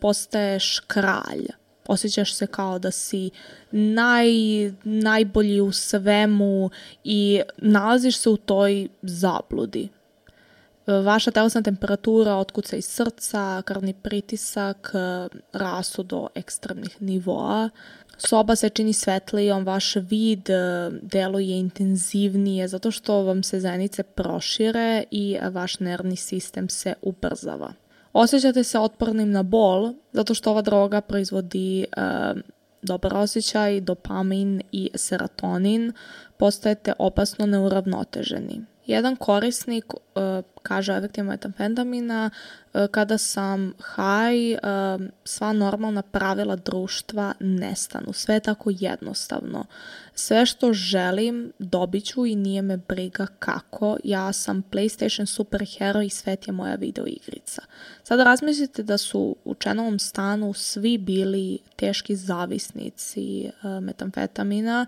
postaješ 0.00 0.80
kralj 0.86 1.57
osjećaš 1.88 2.34
se 2.34 2.46
kao 2.46 2.78
da 2.78 2.90
si 2.90 3.30
naj, 3.70 4.28
najbolji 4.84 5.60
u 5.60 5.72
svemu 5.72 6.70
i 7.04 7.40
nalaziš 7.56 8.18
se 8.18 8.30
u 8.30 8.36
toj 8.36 8.88
zabludi. 9.02 9.88
Vaša 10.86 11.30
telesna 11.30 11.62
temperatura 11.62 12.36
otkuca 12.36 12.76
iz 12.76 12.84
srca, 12.84 13.62
krvni 13.64 13.92
pritisak 13.92 14.92
rasu 15.52 16.02
do 16.02 16.28
ekstremnih 16.34 17.02
nivoa. 17.02 17.70
soba 18.18 18.56
se 18.56 18.68
čini 18.68 18.92
svetlijom, 18.92 19.64
vaš 19.64 19.96
vid 19.96 20.50
e, 20.50 20.90
deluje 21.02 21.58
intenzivnije 21.58 22.68
zato 22.68 22.90
što 22.90 23.22
vam 23.22 23.42
se 23.42 23.60
zenice 23.60 24.02
prošire 24.02 25.04
i 25.10 25.38
vaš 25.50 25.80
nervni 25.80 26.16
sistem 26.16 26.68
se 26.68 26.94
ubrzava. 27.02 27.72
Osjećate 28.12 28.64
se 28.64 28.78
otpornim 28.78 29.30
na 29.30 29.42
bol 29.42 29.94
zato 30.12 30.34
što 30.34 30.50
ova 30.50 30.62
droga 30.62 31.00
proizvodi 31.00 31.80
e, 31.80 31.84
dobar 32.82 33.14
osjećaj, 33.14 33.80
dopamin 33.80 34.62
i 34.72 34.90
serotonin, 34.94 35.92
postajete 36.36 36.92
opasno 36.98 37.46
neuravnoteženi. 37.46 38.60
Jedan 38.86 39.16
korisnik 39.16 39.84
kaže 40.62 40.92
o 40.92 40.96
efektima 40.96 41.30
metamfetamina 41.30 42.30
uh, 42.72 42.86
kada 42.90 43.18
sam 43.18 43.74
haj, 43.80 44.52
uh, 44.52 44.58
sva 45.24 45.52
normalna 45.52 46.02
pravila 46.02 46.56
društva 46.56 47.34
nestanu. 47.40 48.12
Sve 48.12 48.34
je 48.34 48.40
tako 48.40 48.70
jednostavno. 48.72 49.64
Sve 50.14 50.46
što 50.46 50.72
želim 50.72 51.52
dobit 51.58 52.04
ću 52.04 52.26
i 52.26 52.34
nije 52.34 52.62
me 52.62 52.76
briga 52.76 53.26
kako. 53.38 53.96
Ja 54.04 54.32
sam 54.32 54.62
PlayStation 54.70 55.26
superhero 55.26 56.02
i 56.02 56.10
svet 56.10 56.46
je 56.46 56.52
moja 56.52 56.74
video 56.74 57.06
igrica. 57.06 57.62
Sada 58.02 58.24
razmislite 58.24 58.82
da 58.82 58.98
su 58.98 59.36
u 59.44 59.54
Čenovom 59.54 59.98
stanu 59.98 60.52
svi 60.52 60.98
bili 60.98 61.58
teški 61.76 62.16
zavisnici 62.16 63.50
metamfetamina 63.82 64.86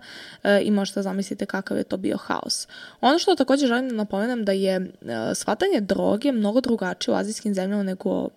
i 0.63 0.71
možete 0.71 1.01
zamislite 1.01 1.45
kakav 1.45 1.77
je 1.77 1.83
to 1.83 1.97
bio 1.97 2.17
haos. 2.17 2.67
Ono 3.01 3.19
što 3.19 3.35
također 3.35 3.67
želim 3.67 3.89
da 3.89 3.95
napomenem 3.95 4.45
da 4.45 4.51
je 4.51 4.91
shvatanje 5.35 5.81
droge 5.81 6.31
mnogo 6.31 6.61
drugačije 6.61 7.13
u 7.13 7.17
azijskim 7.17 7.53
zemljama 7.53 7.83
nego 7.83 8.29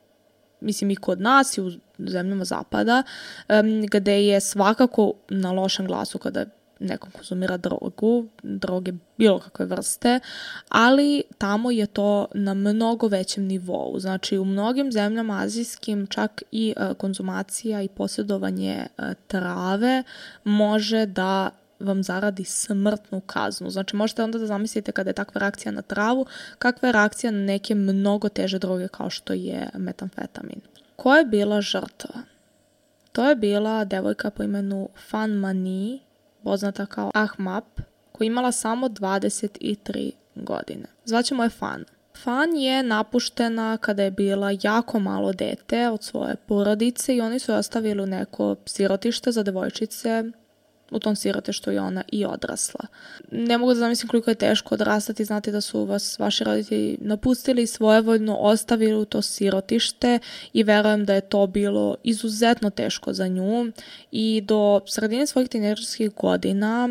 mislim 0.61 0.91
i 0.91 0.97
kod 0.97 1.21
nas 1.21 1.59
i 1.59 1.61
u 1.61 1.71
zemljama 1.99 2.45
zapada, 2.45 3.03
um, 3.49 3.87
gde 3.91 4.26
je 4.26 4.41
svakako 4.41 5.12
na 5.29 5.53
lošem 5.53 5.87
glasu 5.87 6.19
kada 6.19 6.45
nekom 6.81 7.11
konzumira 7.11 7.57
drogu, 7.57 8.26
droge 8.43 8.93
bilo 9.19 9.38
kakve 9.38 9.67
vrste, 9.67 10.21
ali 10.69 11.23
tamo 11.38 11.71
je 11.71 11.87
to 11.87 12.26
na 12.35 12.55
mnogo 12.55 13.09
većem 13.09 13.45
nivou. 13.45 13.99
Znači 13.99 14.38
u 14.38 14.45
mnogim 14.45 14.93
zemljama 14.93 15.41
azijskim 15.41 16.07
čak 16.07 16.43
i 16.53 16.75
uh, 16.76 16.97
konzumacija 16.97 17.83
i 17.83 17.88
posjedovanje 17.88 18.87
uh, 18.99 19.05
trave 19.26 20.03
može 20.45 21.07
da 21.07 21.50
vam 21.85 22.03
zaradi 22.03 22.45
smrtnu 22.45 23.21
kaznu. 23.21 23.71
Znači 23.71 23.97
možete 23.97 24.23
onda 24.23 24.38
da 24.38 24.47
zamislite 24.47 24.93
kada 24.93 25.11
je 25.11 25.14
takva 25.14 25.38
reakcija 25.38 25.73
na 25.73 25.83
travu, 25.83 26.26
kakva 26.59 26.88
je 26.88 26.93
reakcija 26.93 27.31
na 27.31 27.38
neke 27.38 27.75
mnogo 27.75 28.29
teže 28.29 28.59
droge 28.59 28.88
kao 28.88 29.11
što 29.11 29.33
je 29.33 29.69
metamfetamin. 29.75 30.61
Ko 30.97 31.17
je 31.17 31.25
bila 31.25 31.61
žrtva? 31.61 32.14
To 33.12 33.29
je 33.29 33.37
bila 33.37 33.85
devojka 33.85 34.31
po 34.31 34.43
imenu 34.43 34.88
Fan 35.11 35.31
Mani 35.31 36.00
poznata 36.43 36.87
kao 36.87 37.11
Ahmap, 37.14 37.64
koja 38.12 38.25
je 38.25 38.26
imala 38.26 38.53
samo 38.53 38.88
23 38.88 40.11
godine. 40.35 40.87
Zvaćemo 41.05 41.43
je 41.43 41.50
Fan. 41.50 41.85
Fan 42.23 42.57
je 42.57 42.83
napuštena 42.83 43.76
kada 43.76 44.03
je 44.03 44.11
bila 44.11 44.50
jako 44.62 45.00
malo 45.00 45.33
dete 45.33 45.88
od 45.88 46.03
svoje 46.03 46.37
porodice 46.37 47.17
i 47.17 47.21
oni 47.21 47.38
su 47.38 47.53
je 47.53 47.59
ostavili 47.59 48.03
u 48.03 48.07
neko 48.07 48.57
sirotište 48.67 49.33
za 49.33 49.43
devojčice 49.43 50.25
u 50.91 50.99
tom 50.99 51.17
sirote 51.17 51.53
što 51.53 51.71
je 51.71 51.81
ona 51.81 52.03
i 52.12 52.25
odrasla. 52.25 52.81
Ne 53.31 53.59
mogu 53.59 53.75
da 53.75 53.79
zamislim 53.79 54.09
koliko 54.09 54.31
je 54.31 54.35
teško 54.35 54.75
odrastati, 54.75 55.25
znate 55.25 55.53
da 55.53 55.61
su 55.61 55.85
vas 55.85 56.19
vaši 56.19 56.45
roditelji 56.45 56.99
napustili 57.00 57.67
svojevoljno 57.67 58.37
ostavili 58.37 58.95
u 58.95 59.05
to 59.05 59.23
sirotište 59.23 60.19
i 60.53 60.62
verujem 60.62 61.05
da 61.05 61.14
je 61.14 61.21
to 61.21 61.47
bilo 61.47 61.97
izuzetno 62.03 62.71
teško 62.71 63.12
za 63.12 63.29
nju 63.29 63.73
i 64.12 64.43
do 64.47 64.81
sredine 64.87 65.26
svojih 65.26 65.49
tineđerskih 65.49 66.11
godina 66.11 66.88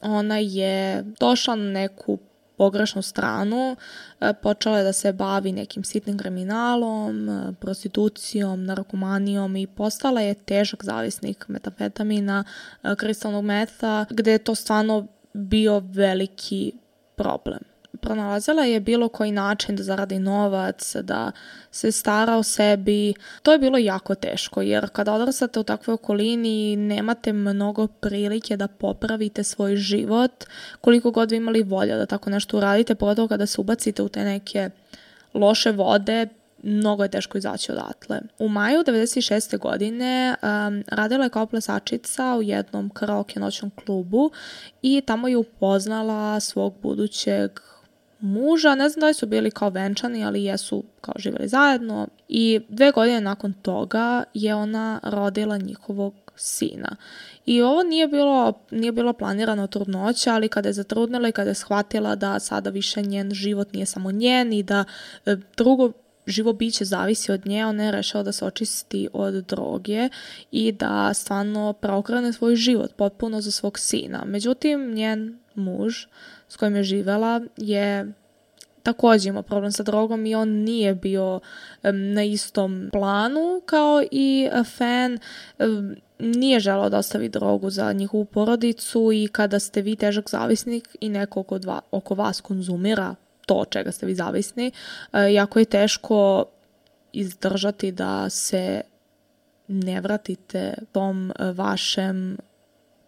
ona 0.00 0.38
je 0.38 1.04
došla 1.20 1.56
na 1.56 1.70
neku 1.70 2.18
pogrešnu 2.56 3.02
stranu, 3.02 3.76
e, 4.20 4.32
počela 4.42 4.78
je 4.78 4.84
da 4.84 4.92
se 4.92 5.12
bavi 5.12 5.52
nekim 5.52 5.84
sitnim 5.84 6.18
kriminalom, 6.18 7.28
e, 7.28 7.52
prostitucijom, 7.60 8.64
narkomanijom 8.64 9.56
i 9.56 9.66
postala 9.66 10.20
je 10.20 10.34
težak 10.34 10.84
zavisnik 10.84 11.48
metafetamina, 11.48 12.44
e, 12.82 12.96
kristalnog 12.96 13.44
meta, 13.44 14.04
gde 14.10 14.32
je 14.32 14.38
to 14.38 14.54
stvarno 14.54 15.06
bio 15.32 15.82
veliki 15.84 16.72
problem 17.16 17.75
pronalazila 18.06 18.62
je 18.64 18.80
bilo 18.80 19.08
koji 19.08 19.32
način 19.32 19.76
da 19.76 19.82
zaradi 19.82 20.18
novac, 20.18 20.96
da 20.96 21.32
se 21.70 21.92
stara 21.92 22.36
o 22.36 22.42
sebi. 22.42 23.14
To 23.42 23.52
je 23.52 23.58
bilo 23.58 23.78
jako 23.78 24.14
teško 24.14 24.62
jer 24.62 24.88
kada 24.92 25.12
odrastate 25.12 25.60
u 25.60 25.62
takvoj 25.62 25.94
okolini 25.94 26.76
nemate 26.76 27.32
mnogo 27.32 27.86
prilike 27.86 28.56
da 28.56 28.68
popravite 28.68 29.44
svoj 29.44 29.76
život 29.76 30.44
koliko 30.80 31.10
god 31.10 31.30
vi 31.30 31.36
imali 31.36 31.62
volja 31.62 31.96
da 31.96 32.06
tako 32.06 32.30
nešto 32.30 32.56
uradite, 32.56 32.94
pogotovo 32.94 33.28
kada 33.28 33.46
se 33.46 33.60
ubacite 33.60 34.02
u 34.02 34.08
te 34.08 34.24
neke 34.24 34.70
loše 35.34 35.72
vode, 35.72 36.28
mnogo 36.62 37.02
je 37.02 37.10
teško 37.10 37.38
izaći 37.38 37.72
odatle. 37.72 38.20
U 38.38 38.48
maju 38.48 38.84
96. 38.84 39.58
godine 39.58 40.34
um, 40.42 40.84
radila 40.88 41.24
je 41.24 41.30
kao 41.30 41.46
plesačica 41.46 42.36
u 42.38 42.42
jednom 42.42 42.90
karaoke 42.90 43.40
noćnom 43.40 43.70
klubu 43.70 44.30
i 44.82 45.02
tamo 45.06 45.28
je 45.28 45.36
upoznala 45.36 46.40
svog 46.40 46.74
budućeg 46.82 47.50
muža, 48.20 48.74
ne 48.74 48.88
znam 48.88 49.00
da 49.00 49.06
li 49.06 49.14
su 49.14 49.26
bili 49.26 49.50
kao 49.50 49.70
venčani, 49.70 50.24
ali 50.24 50.44
jesu 50.44 50.84
kao 51.00 51.14
živjeli 51.18 51.48
zajedno 51.48 52.08
i 52.28 52.60
dve 52.68 52.90
godine 52.90 53.20
nakon 53.20 53.52
toga 53.52 54.24
je 54.34 54.54
ona 54.54 55.00
rodila 55.02 55.58
njihovog 55.58 56.14
sina. 56.36 56.96
I 57.46 57.62
ovo 57.62 57.82
nije 57.82 58.08
bilo, 58.08 58.52
nije 58.70 58.92
bilo 58.92 59.12
planirano 59.12 59.66
trudnoća, 59.66 60.34
ali 60.34 60.48
kada 60.48 60.68
je 60.68 60.72
zatrudnila 60.72 61.28
i 61.28 61.32
kada 61.32 61.50
je 61.50 61.54
shvatila 61.54 62.16
da 62.16 62.38
sada 62.38 62.70
više 62.70 63.02
njen 63.02 63.34
život 63.34 63.72
nije 63.72 63.86
samo 63.86 64.10
njen 64.10 64.52
i 64.52 64.62
da 64.62 64.84
e, 65.26 65.36
drugo 65.56 65.92
živo 66.26 66.52
biće 66.52 66.84
zavisi 66.84 67.32
od 67.32 67.46
nje, 67.46 67.66
ona 67.66 67.84
je 67.84 67.92
rešila 67.92 68.22
da 68.22 68.32
se 68.32 68.44
očisti 68.44 69.08
od 69.12 69.34
droge 69.34 70.08
i 70.50 70.72
da 70.72 71.14
stvarno 71.14 71.72
preokrene 71.72 72.32
svoj 72.32 72.56
život 72.56 72.92
potpuno 72.96 73.40
za 73.40 73.50
svog 73.50 73.78
sina. 73.78 74.24
Međutim, 74.24 74.94
njen 74.94 75.38
muž 75.54 76.06
s 76.48 76.56
kojim 76.56 76.76
je 76.76 76.82
živela 76.82 77.40
je 77.56 78.12
takođe 78.86 79.28
imao 79.28 79.42
problem 79.42 79.72
sa 79.72 79.82
drogom 79.82 80.26
i 80.26 80.34
on 80.34 80.48
nije 80.48 80.94
bio 80.94 81.40
na 82.14 82.22
istom 82.24 82.88
planu 82.92 83.62
kao 83.66 84.02
i 84.10 84.48
fan. 84.76 85.18
Um, 85.58 85.96
nije 86.18 86.60
želao 86.60 86.88
da 86.88 86.98
ostavi 86.98 87.28
drogu 87.28 87.70
za 87.70 87.92
njihovu 87.92 88.24
porodicu 88.24 89.12
i 89.12 89.28
kada 89.32 89.58
ste 89.58 89.82
vi 89.82 89.96
težak 89.96 90.30
zavisnik 90.30 90.96
i 91.00 91.08
neko 91.08 91.40
oko, 91.40 91.58
dva, 91.58 91.80
oko 91.90 92.14
vas 92.14 92.40
konzumira 92.40 93.14
to 93.46 93.64
čega 93.70 93.92
ste 93.92 94.06
vi 94.06 94.14
zavisni, 94.14 94.70
uh, 95.12 95.32
jako 95.32 95.58
je 95.58 95.64
teško 95.64 96.44
izdržati 97.12 97.92
da 97.92 98.30
se 98.30 98.80
ne 99.68 100.00
vratite 100.00 100.74
tom 100.92 101.32
vašem 101.54 102.36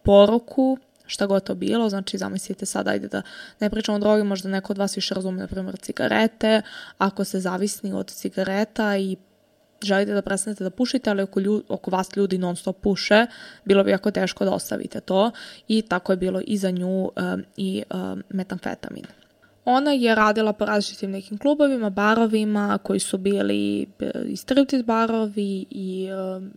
poroku 0.02 0.78
šta 1.08 1.26
god 1.26 1.44
to 1.44 1.54
bilo, 1.54 1.88
znači 1.88 2.18
zamislite 2.18 2.66
sad, 2.66 2.88
ajde 2.88 3.08
da 3.08 3.22
ne 3.60 3.70
pričamo 3.70 3.96
o 3.96 4.00
drogi, 4.00 4.22
možda 4.22 4.48
neko 4.48 4.72
od 4.72 4.78
vas 4.78 4.96
više 4.96 5.14
razume, 5.14 5.40
na 5.40 5.46
primjer, 5.46 5.76
cigarete, 5.76 6.62
ako 6.98 7.24
ste 7.24 7.40
zavisni 7.40 7.92
od 7.92 8.10
cigareta 8.10 8.96
i 8.96 9.16
želite 9.82 10.14
da 10.14 10.22
prestanete 10.22 10.64
da 10.64 10.70
pušite, 10.70 11.10
ali 11.10 11.22
oko, 11.22 11.40
ljud, 11.40 11.64
oko 11.68 11.90
vas 11.90 12.16
ljudi 12.16 12.38
non 12.38 12.56
stop 12.56 12.80
puše, 12.80 13.26
bilo 13.64 13.84
bi 13.84 13.90
jako 13.90 14.10
teško 14.10 14.44
da 14.44 14.52
ostavite 14.52 15.00
to 15.00 15.30
i 15.68 15.82
tako 15.82 16.12
je 16.12 16.16
bilo 16.16 16.40
i 16.46 16.56
za 16.56 16.70
nju 16.70 17.02
um, 17.04 17.12
i 17.56 17.82
um, 17.94 18.22
metamfetamin. 18.28 19.04
Ona 19.64 19.92
je 19.92 20.14
radila 20.14 20.52
po 20.52 20.64
različitim 20.64 21.10
nekim 21.10 21.38
klubovima, 21.38 21.90
barovima 21.90 22.78
koji 22.82 23.00
su 23.00 23.18
bili 23.18 23.82
e, 23.82 24.10
i 24.24 24.36
striptease 24.36 24.84
barovi 24.84 25.66
i 25.70 26.08
um, 26.12 26.52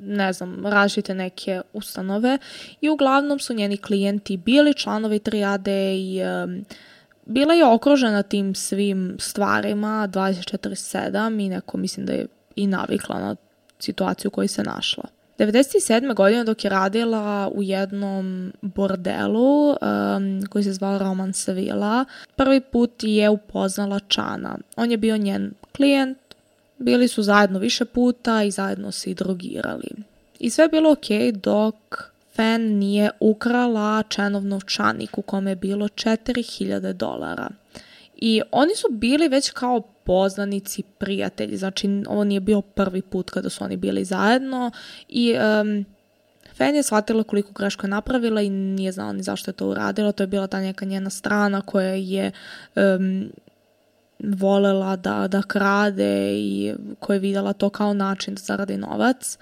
ne 0.00 0.32
znam, 0.32 0.66
različite 0.66 1.14
neke 1.14 1.60
ustanove 1.72 2.38
i 2.80 2.88
uglavnom 2.88 3.38
su 3.38 3.54
njeni 3.54 3.76
klijenti 3.76 4.36
bili 4.36 4.74
članovi 4.74 5.18
trijade 5.18 5.96
i 5.96 6.22
um, 6.44 6.64
bila 7.26 7.54
je 7.54 7.66
okružena 7.66 8.22
tim 8.22 8.54
svim 8.54 9.16
stvarima 9.20 10.08
24-7 10.12 11.46
i 11.46 11.48
neko 11.48 11.78
mislim 11.78 12.06
da 12.06 12.12
je 12.12 12.26
i 12.56 12.66
navikla 12.66 13.18
na 13.18 13.36
situaciju 13.78 14.28
u 14.28 14.32
kojoj 14.32 14.48
se 14.48 14.62
našla. 14.62 15.04
97. 15.38 16.14
godine 16.14 16.44
dok 16.44 16.64
je 16.64 16.70
radila 16.70 17.50
u 17.54 17.62
jednom 17.62 18.52
bordelu 18.62 19.70
um, 19.70 19.76
koji 20.50 20.64
se 20.64 20.72
zvao 20.72 20.98
Roman 20.98 21.32
Sevilla, 21.32 22.04
prvi 22.36 22.60
put 22.60 22.90
je 23.02 23.30
upoznala 23.30 24.00
Čana. 24.08 24.58
On 24.76 24.90
je 24.90 24.96
bio 24.96 25.16
njen 25.16 25.52
klijent, 25.76 26.18
Bili 26.80 27.08
su 27.08 27.22
zajedno 27.22 27.58
više 27.58 27.84
puta 27.84 28.42
i 28.42 28.50
zajedno 28.50 28.92
se 28.92 29.10
i 29.10 29.14
drogirali. 29.14 29.88
I 30.38 30.50
sve 30.50 30.64
je 30.64 30.68
bilo 30.68 30.92
ok 30.92 31.34
dok 31.34 31.74
Fan 32.36 32.60
nije 32.60 33.10
ukrala 33.20 34.02
Čenov 34.08 34.44
novčanik 34.44 35.18
u 35.18 35.22
kome 35.22 35.50
je 35.50 35.56
bilo 35.56 35.88
4000 35.88 36.92
dolara. 36.92 37.48
I 38.16 38.42
oni 38.50 38.74
su 38.74 38.86
bili 38.90 39.28
već 39.28 39.50
kao 39.50 39.80
poznanici, 39.80 40.82
prijatelji, 40.98 41.56
znači 41.56 42.02
ovo 42.08 42.24
nije 42.24 42.40
bio 42.40 42.60
prvi 42.60 43.02
put 43.02 43.30
kada 43.30 43.50
su 43.50 43.64
oni 43.64 43.76
bili 43.76 44.04
zajedno 44.04 44.70
i 45.08 45.34
um, 45.34 45.84
Fen 46.54 46.76
je 46.76 46.82
shvatila 46.82 47.22
koliko 47.22 47.52
grešku 47.52 47.86
je 47.86 47.90
napravila 47.90 48.42
i 48.42 48.50
nije 48.50 48.92
znala 48.92 49.12
ni 49.12 49.22
zašto 49.22 49.50
je 49.50 49.54
to 49.54 49.68
uradila. 49.68 50.12
To 50.12 50.22
je 50.22 50.26
bila 50.26 50.46
ta 50.46 50.60
neka 50.60 50.84
njena 50.84 51.10
strana 51.10 51.60
koja 51.60 51.94
je 51.94 52.32
um, 52.76 53.32
volela 54.24 54.96
da, 54.96 55.28
da 55.28 55.42
krade 55.42 56.32
i 56.38 56.74
koja 57.00 57.14
je 57.14 57.20
videla 57.20 57.52
to 57.52 57.70
kao 57.70 57.94
način 57.94 58.34
da 58.34 58.40
zaradi 58.40 58.76
novac. 58.76 59.38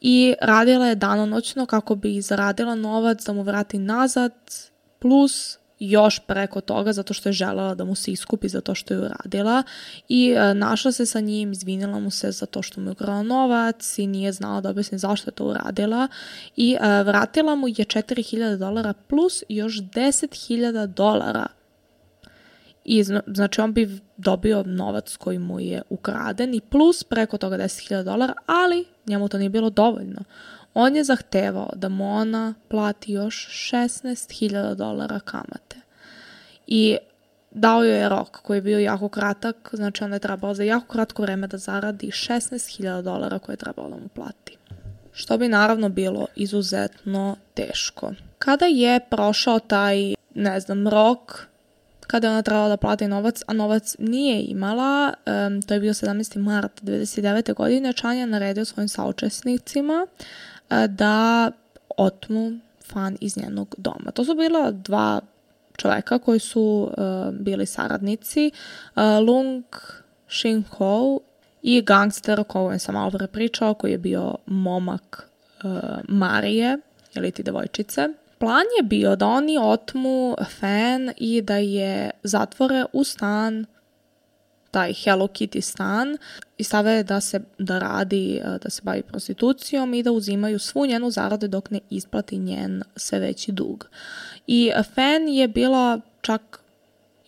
I 0.00 0.34
radila 0.42 0.86
je 0.86 0.94
danonoćno 0.94 1.66
kako 1.66 1.94
bi 1.94 2.20
zaradila 2.20 2.74
novac 2.74 3.24
da 3.24 3.32
mu 3.32 3.42
vrati 3.42 3.78
nazad, 3.78 4.32
plus 4.98 5.58
još 5.80 6.18
preko 6.18 6.60
toga 6.60 6.92
zato 6.92 7.14
što 7.14 7.28
je 7.28 7.32
želela 7.32 7.74
da 7.74 7.84
mu 7.84 7.94
se 7.94 8.12
iskupi 8.12 8.48
za 8.48 8.60
to 8.60 8.74
što 8.74 8.94
je 8.94 9.00
uradila 9.00 9.62
i 10.08 10.30
e, 10.30 10.54
našla 10.54 10.92
se 10.92 11.06
sa 11.06 11.20
njim, 11.20 11.52
izvinila 11.52 12.00
mu 12.00 12.10
se 12.10 12.30
za 12.30 12.46
to 12.46 12.62
što 12.62 12.80
mu 12.80 12.86
je 12.86 12.92
ukrala 12.92 13.22
novac 13.22 13.98
i 13.98 14.06
nije 14.06 14.32
znala 14.32 14.60
da 14.60 14.70
objasni 14.70 14.98
zašto 14.98 15.30
je 15.30 15.34
to 15.34 15.44
uradila 15.44 16.08
i 16.56 16.76
e, 16.80 17.02
vratila 17.02 17.54
mu 17.54 17.68
je 17.68 17.74
4000 17.74 18.56
dolara 18.56 18.92
plus 18.92 19.42
još 19.48 19.74
10.000 19.74 20.86
dolara 20.86 21.46
I 22.84 23.04
znači 23.26 23.60
on 23.60 23.72
bi 23.72 24.00
dobio 24.16 24.62
novac 24.62 25.16
koji 25.16 25.38
mu 25.38 25.60
je 25.60 25.82
ukraden 25.88 26.54
i 26.54 26.60
plus 26.60 27.04
preko 27.04 27.38
toga 27.38 27.58
10.000 27.58 28.02
dolara, 28.02 28.34
ali 28.46 28.84
njemu 29.06 29.28
to 29.28 29.38
nije 29.38 29.50
bilo 29.50 29.70
dovoljno. 29.70 30.20
On 30.74 30.96
je 30.96 31.04
zahtevao 31.04 31.70
da 31.74 31.88
mu 31.88 32.16
ona 32.16 32.54
plati 32.68 33.12
još 33.12 33.48
16.000 33.72 34.74
dolara 34.74 35.20
kamate. 35.20 35.76
I 36.66 36.96
dao 37.50 37.84
joj 37.84 37.98
je 37.98 38.08
rok 38.08 38.30
koji 38.30 38.58
je 38.58 38.62
bio 38.62 38.78
jako 38.78 39.08
kratak, 39.08 39.70
znači 39.72 40.04
ona 40.04 40.16
je 40.16 40.20
trebala 40.20 40.54
za 40.54 40.62
jako 40.62 40.86
kratko 40.86 41.22
vreme 41.22 41.46
da 41.46 41.58
zaradi 41.58 42.06
16.000 42.06 43.02
dolara 43.02 43.38
koje 43.38 43.52
je 43.54 43.56
trebalo 43.56 43.88
da 43.88 43.96
mu 43.96 44.08
plati. 44.08 44.56
Što 45.12 45.38
bi 45.38 45.48
naravno 45.48 45.88
bilo 45.88 46.26
izuzetno 46.36 47.36
teško. 47.54 48.12
Kada 48.38 48.66
je 48.66 49.00
prošao 49.10 49.58
taj, 49.58 50.14
ne 50.34 50.60
znam, 50.60 50.88
rok, 50.88 51.49
kada 52.10 52.26
je 52.26 52.30
ona 52.30 52.42
trebala 52.42 52.68
da 52.68 52.76
plati 52.76 53.08
novac, 53.08 53.42
a 53.46 53.52
novac 53.52 53.96
nije 53.98 54.42
imala, 54.42 55.14
um, 55.26 55.62
to 55.62 55.74
je 55.74 55.80
bio 55.80 55.92
17. 55.92 56.38
mart 56.38 56.82
1999. 56.82 57.54
godine, 57.54 57.92
Čan 57.92 58.16
je 58.16 58.26
naredio 58.26 58.64
svojim 58.64 58.88
saučesnicima 58.88 60.06
da 60.88 61.50
otmu 61.96 62.52
fan 62.92 63.16
iz 63.20 63.36
njenog 63.36 63.74
doma. 63.78 64.10
To 64.14 64.24
su 64.24 64.34
bila 64.34 64.70
dva 64.70 65.20
čoveka 65.76 66.18
koji 66.18 66.38
su 66.38 66.90
uh, 66.98 67.34
bili 67.34 67.66
saradnici, 67.66 68.50
uh, 68.96 69.02
Lung 69.26 69.64
Shin-ho 70.28 71.18
i 71.62 71.82
gangster 71.82 72.40
o 72.40 72.44
kojem 72.44 72.78
sam 72.78 72.94
malo 72.94 73.10
pre 73.10 73.26
pričao, 73.26 73.74
koji 73.74 73.90
je 73.90 73.98
bio 73.98 74.36
momak 74.46 75.28
uh, 75.64 75.72
Marije, 76.08 76.78
ili 77.14 77.30
ti 77.30 77.42
devojčice. 77.42 78.08
Plan 78.40 78.64
je 78.78 78.82
bio 78.82 79.16
da 79.16 79.26
oni 79.26 79.58
otmu 79.58 80.36
fan 80.60 81.10
i 81.16 81.42
da 81.42 81.56
je 81.56 82.10
zatvore 82.22 82.84
u 82.92 83.04
stan 83.04 83.66
taj 84.70 84.92
Hello 84.92 85.26
Kitty 85.26 85.60
stan 85.60 86.16
i 86.58 86.64
stave 86.64 87.02
da 87.02 87.20
se 87.20 87.40
da 87.58 87.78
radi, 87.78 88.40
e, 88.44 88.58
da 88.62 88.70
se 88.70 88.82
bavi 88.84 89.02
prostitucijom 89.02 89.94
i 89.94 90.02
da 90.02 90.12
uzimaju 90.12 90.58
svu 90.58 90.86
njenu 90.86 91.10
zaradu 91.10 91.48
dok 91.48 91.70
ne 91.70 91.80
isplati 91.90 92.38
njen 92.38 92.82
sve 92.96 93.18
veći 93.18 93.52
dug. 93.52 93.88
I 94.46 94.72
Fan 94.94 95.28
je 95.28 95.48
bila 95.48 96.00
čak 96.20 96.60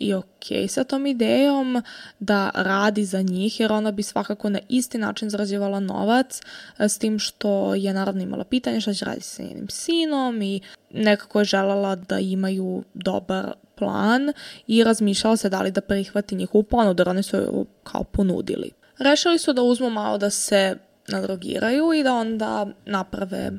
i 0.03 0.15
ok 0.15 0.69
sa 0.69 0.85
tom 0.85 1.07
idejom 1.07 1.83
da 2.19 2.51
radi 2.55 3.05
za 3.05 3.23
njih 3.23 3.61
jer 3.61 3.73
ona 3.73 3.93
bi 3.93 4.03
svakako 4.03 4.49
na 4.49 4.61
isti 4.69 4.99
način 4.99 5.31
zarađivala 5.31 5.81
novac 5.81 6.41
e, 6.79 6.89
s 6.89 6.99
tim 6.99 7.19
što 7.19 7.75
je 7.75 7.93
naravno 7.93 8.23
imala 8.23 8.45
pitanje 8.45 8.81
šta 8.81 8.95
će 8.95 9.05
raditi 9.05 9.27
sa 9.27 9.43
njenim 9.43 9.69
sinom 9.69 10.43
i 10.43 10.61
nekako 10.91 11.39
je 11.39 11.45
želala 11.45 11.97
da 11.97 12.19
imaju 12.19 12.83
dobar 12.95 13.53
plan 13.75 14.33
i 14.67 14.85
razmišljala 14.85 15.37
se 15.37 15.49
da 15.49 15.63
li 15.63 15.71
da 15.71 15.81
prihvati 15.81 16.37
njihovu 16.37 16.63
ponudu, 16.63 17.01
jer 17.01 17.09
oni 17.09 17.23
su 17.23 17.37
ju 17.37 17.67
kao 17.85 18.05
ponudili. 18.05 18.71
Rešili 18.99 19.39
su 19.39 19.53
da 19.53 19.63
uzmu 19.63 19.91
malo 19.91 20.19
da 20.19 20.31
se 20.31 20.77
nadrogiraju 21.09 21.93
i 21.93 22.03
da 22.03 22.15
onda 22.15 22.67
naprave 22.87 23.51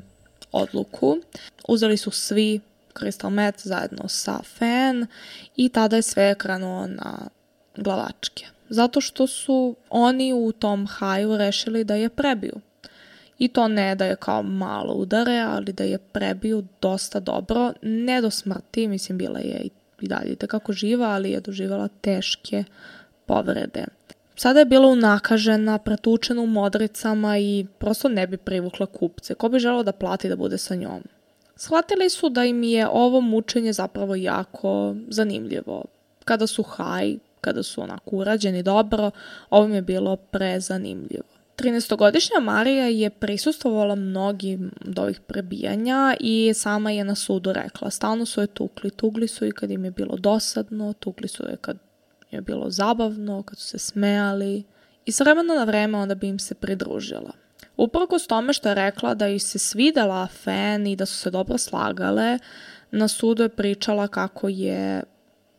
odluku. 0.52 1.16
Uzeli 1.68 1.96
su 1.96 2.10
svi 2.10 2.60
crystal 2.94 3.30
meth 3.30 3.66
zajedno 3.66 4.08
sa 4.08 4.38
fan 4.42 5.06
i 5.56 5.68
tada 5.68 5.96
je 5.96 6.02
sve 6.02 6.34
krenuo 6.34 6.86
na 6.86 7.28
glavačke. 7.76 8.46
Zato 8.68 9.00
što 9.00 9.26
su 9.26 9.76
oni 9.90 10.32
u 10.32 10.52
tom 10.52 10.86
haju 10.86 11.36
rešili 11.36 11.84
da 11.84 11.94
je 11.94 12.08
prebiju. 12.08 12.60
I 13.38 13.48
to 13.48 13.68
ne 13.68 13.94
da 13.94 14.04
je 14.04 14.16
kao 14.16 14.42
malo 14.42 14.94
udare, 14.94 15.38
ali 15.38 15.72
da 15.72 15.84
je 15.84 15.98
prebiju 15.98 16.64
dosta 16.80 17.20
dobro, 17.20 17.72
ne 17.82 18.20
do 18.20 18.30
smrti, 18.30 18.88
mislim 18.88 19.18
bila 19.18 19.38
je 19.38 19.60
i 19.64 19.70
i 20.00 20.08
dalje 20.08 20.36
kako 20.36 20.72
živa, 20.72 21.06
ali 21.06 21.30
je 21.30 21.40
doživala 21.40 21.88
teške 21.88 22.64
povrede. 23.26 23.84
Sada 24.36 24.58
je 24.58 24.64
bila 24.64 24.88
unakažena, 24.88 25.78
pretučena 25.78 26.42
u 26.42 26.46
modricama 26.46 27.38
i 27.38 27.66
prosto 27.78 28.08
ne 28.08 28.26
bi 28.26 28.36
privukla 28.36 28.86
kupce. 28.86 29.34
Ko 29.34 29.48
bi 29.48 29.58
želao 29.58 29.82
da 29.82 29.92
plati 29.92 30.28
da 30.28 30.36
bude 30.36 30.58
sa 30.58 30.74
njom? 30.74 31.02
Shvatili 31.56 32.10
su 32.10 32.28
da 32.28 32.44
im 32.44 32.62
je 32.62 32.88
ovo 32.88 33.20
mučenje 33.20 33.72
zapravo 33.72 34.14
jako 34.14 34.96
zanimljivo. 35.08 35.84
Kada 36.24 36.46
su 36.46 36.62
haj, 36.62 37.16
kada 37.40 37.62
su 37.62 37.82
onako 37.82 38.16
urađeni 38.16 38.62
dobro, 38.62 39.10
ovo 39.50 39.68
mi 39.68 39.74
je 39.74 39.82
bilo 39.82 40.16
prezanimljivo. 40.16 41.24
13-godišnja 41.56 42.40
Marija 42.40 42.86
je 42.86 43.10
prisustvovala 43.10 43.94
mnogim 43.94 44.70
od 44.88 44.98
ovih 44.98 45.20
prebijanja 45.20 46.16
i 46.20 46.52
sama 46.54 46.90
je 46.90 47.04
na 47.04 47.14
sudu 47.14 47.52
rekla, 47.52 47.90
stalno 47.90 48.26
su 48.26 48.40
je 48.40 48.46
tukli, 48.46 48.90
tugli 48.90 49.28
su 49.28 49.46
i 49.46 49.52
kad 49.52 49.70
im 49.70 49.84
je 49.84 49.90
bilo 49.90 50.16
dosadno, 50.16 50.92
tukli 50.92 51.28
su 51.28 51.42
je 51.42 51.56
kad 51.56 51.76
je 52.30 52.40
bilo 52.40 52.70
zabavno, 52.70 53.42
kad 53.42 53.58
su 53.58 53.66
se 53.66 53.78
smejali 53.78 54.64
i 55.06 55.12
s 55.12 55.20
vremena 55.20 55.54
na 55.54 55.64
vreme 55.64 55.98
onda 55.98 56.14
bi 56.14 56.28
im 56.28 56.38
se 56.38 56.54
pridružila. 56.54 57.43
S 58.18 58.26
tome 58.26 58.52
što 58.52 58.68
je 58.68 58.74
rekla 58.74 59.14
da 59.14 59.26
joj 59.26 59.38
se 59.38 59.58
svidela 59.58 60.26
Fen 60.26 60.86
i 60.86 60.96
da 60.96 61.06
su 61.06 61.14
se 61.14 61.30
dobro 61.30 61.58
slagale, 61.58 62.38
na 62.90 63.08
sudu 63.08 63.42
je 63.42 63.48
pričala 63.48 64.08
kako 64.08 64.48
je 64.48 65.02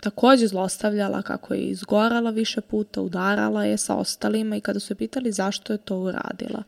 takođe 0.01 0.47
zlostavljala, 0.47 1.21
kako 1.21 1.53
je 1.53 1.61
izgorala 1.61 2.29
više 2.29 2.61
puta, 2.61 3.01
udarala 3.01 3.65
je 3.65 3.77
sa 3.77 3.95
ostalima 3.95 4.55
i 4.55 4.61
kada 4.61 4.79
su 4.79 4.93
je 4.93 4.97
pitali 4.97 5.31
zašto 5.31 5.73
je 5.73 5.77
to 5.77 5.97
uradila. 5.97 6.63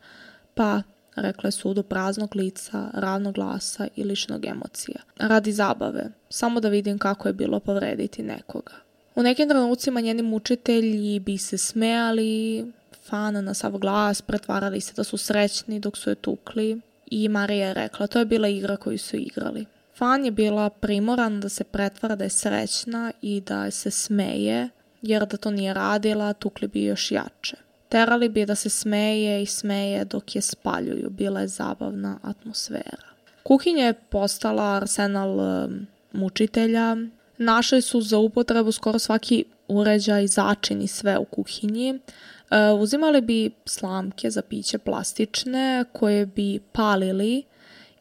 Pa, 0.54 0.82
rekla 1.16 1.48
je 1.48 1.52
sudu 1.52 1.82
praznog 1.82 2.36
lica, 2.36 2.90
ravnog 2.94 3.34
glasa 3.34 3.88
i 3.96 4.04
ličnog 4.04 4.44
emocija. 4.44 5.00
Radi 5.18 5.52
zabave, 5.52 6.10
samo 6.28 6.60
da 6.60 6.68
vidim 6.68 6.98
kako 6.98 7.28
je 7.28 7.32
bilo 7.32 7.60
povrediti 7.60 8.22
nekoga. 8.22 8.74
U 9.14 9.22
nekim 9.22 9.48
trenucima 9.48 10.00
njeni 10.00 10.22
mučitelji 10.22 11.20
bi 11.20 11.38
se 11.38 11.58
smejali, 11.58 12.64
fan 13.08 13.44
na 13.44 13.54
sav 13.54 13.78
glas, 13.78 14.22
pretvarali 14.22 14.80
se 14.80 14.92
da 14.96 15.04
su 15.04 15.16
srećni 15.16 15.80
dok 15.80 15.96
su 15.96 16.10
je 16.10 16.14
tukli 16.14 16.80
i 17.06 17.28
Marija 17.28 17.68
je 17.68 17.74
rekla, 17.74 18.06
to 18.06 18.18
je 18.18 18.24
bila 18.24 18.48
igra 18.48 18.76
koju 18.76 18.98
su 18.98 19.16
igrali. 19.16 19.66
Fan 19.96 20.24
je 20.24 20.30
bila 20.30 20.70
primoran 20.70 21.40
da 21.40 21.48
se 21.48 21.64
pretvara 21.64 22.16
da 22.16 22.24
je 22.24 22.30
srećna 22.30 23.12
i 23.22 23.40
da 23.40 23.70
se 23.70 23.90
smeje, 23.90 24.68
jer 25.02 25.26
da 25.26 25.36
to 25.36 25.50
nije 25.50 25.74
radila, 25.74 26.32
tukli 26.32 26.68
bi 26.68 26.84
još 26.84 27.10
jače. 27.10 27.56
Terali 27.88 28.28
bi 28.28 28.46
da 28.46 28.54
se 28.54 28.70
smeje 28.70 29.42
i 29.42 29.46
smeje 29.46 30.04
dok 30.04 30.36
je 30.36 30.42
spaljuju, 30.42 31.10
bila 31.10 31.40
je 31.40 31.48
zabavna 31.48 32.18
atmosfera. 32.22 33.08
Kuhinja 33.42 33.86
je 33.86 33.92
postala 33.92 34.76
arsenal 34.76 35.40
um, 35.40 35.86
mučitelja. 36.12 36.96
Našli 37.38 37.82
su 37.82 38.00
za 38.00 38.18
upotrebu 38.18 38.72
skoro 38.72 38.98
svaki 38.98 39.44
uređaj, 39.68 40.26
začin 40.26 40.82
i 40.82 40.86
sve 40.86 41.18
u 41.18 41.24
kuhinji. 41.24 41.92
Uh, 41.92 42.80
uzimali 42.80 43.20
bi 43.20 43.50
slamke 43.64 44.30
za 44.30 44.42
piće 44.42 44.78
plastične 44.78 45.84
koje 45.92 46.26
bi 46.26 46.60
palili 46.72 47.44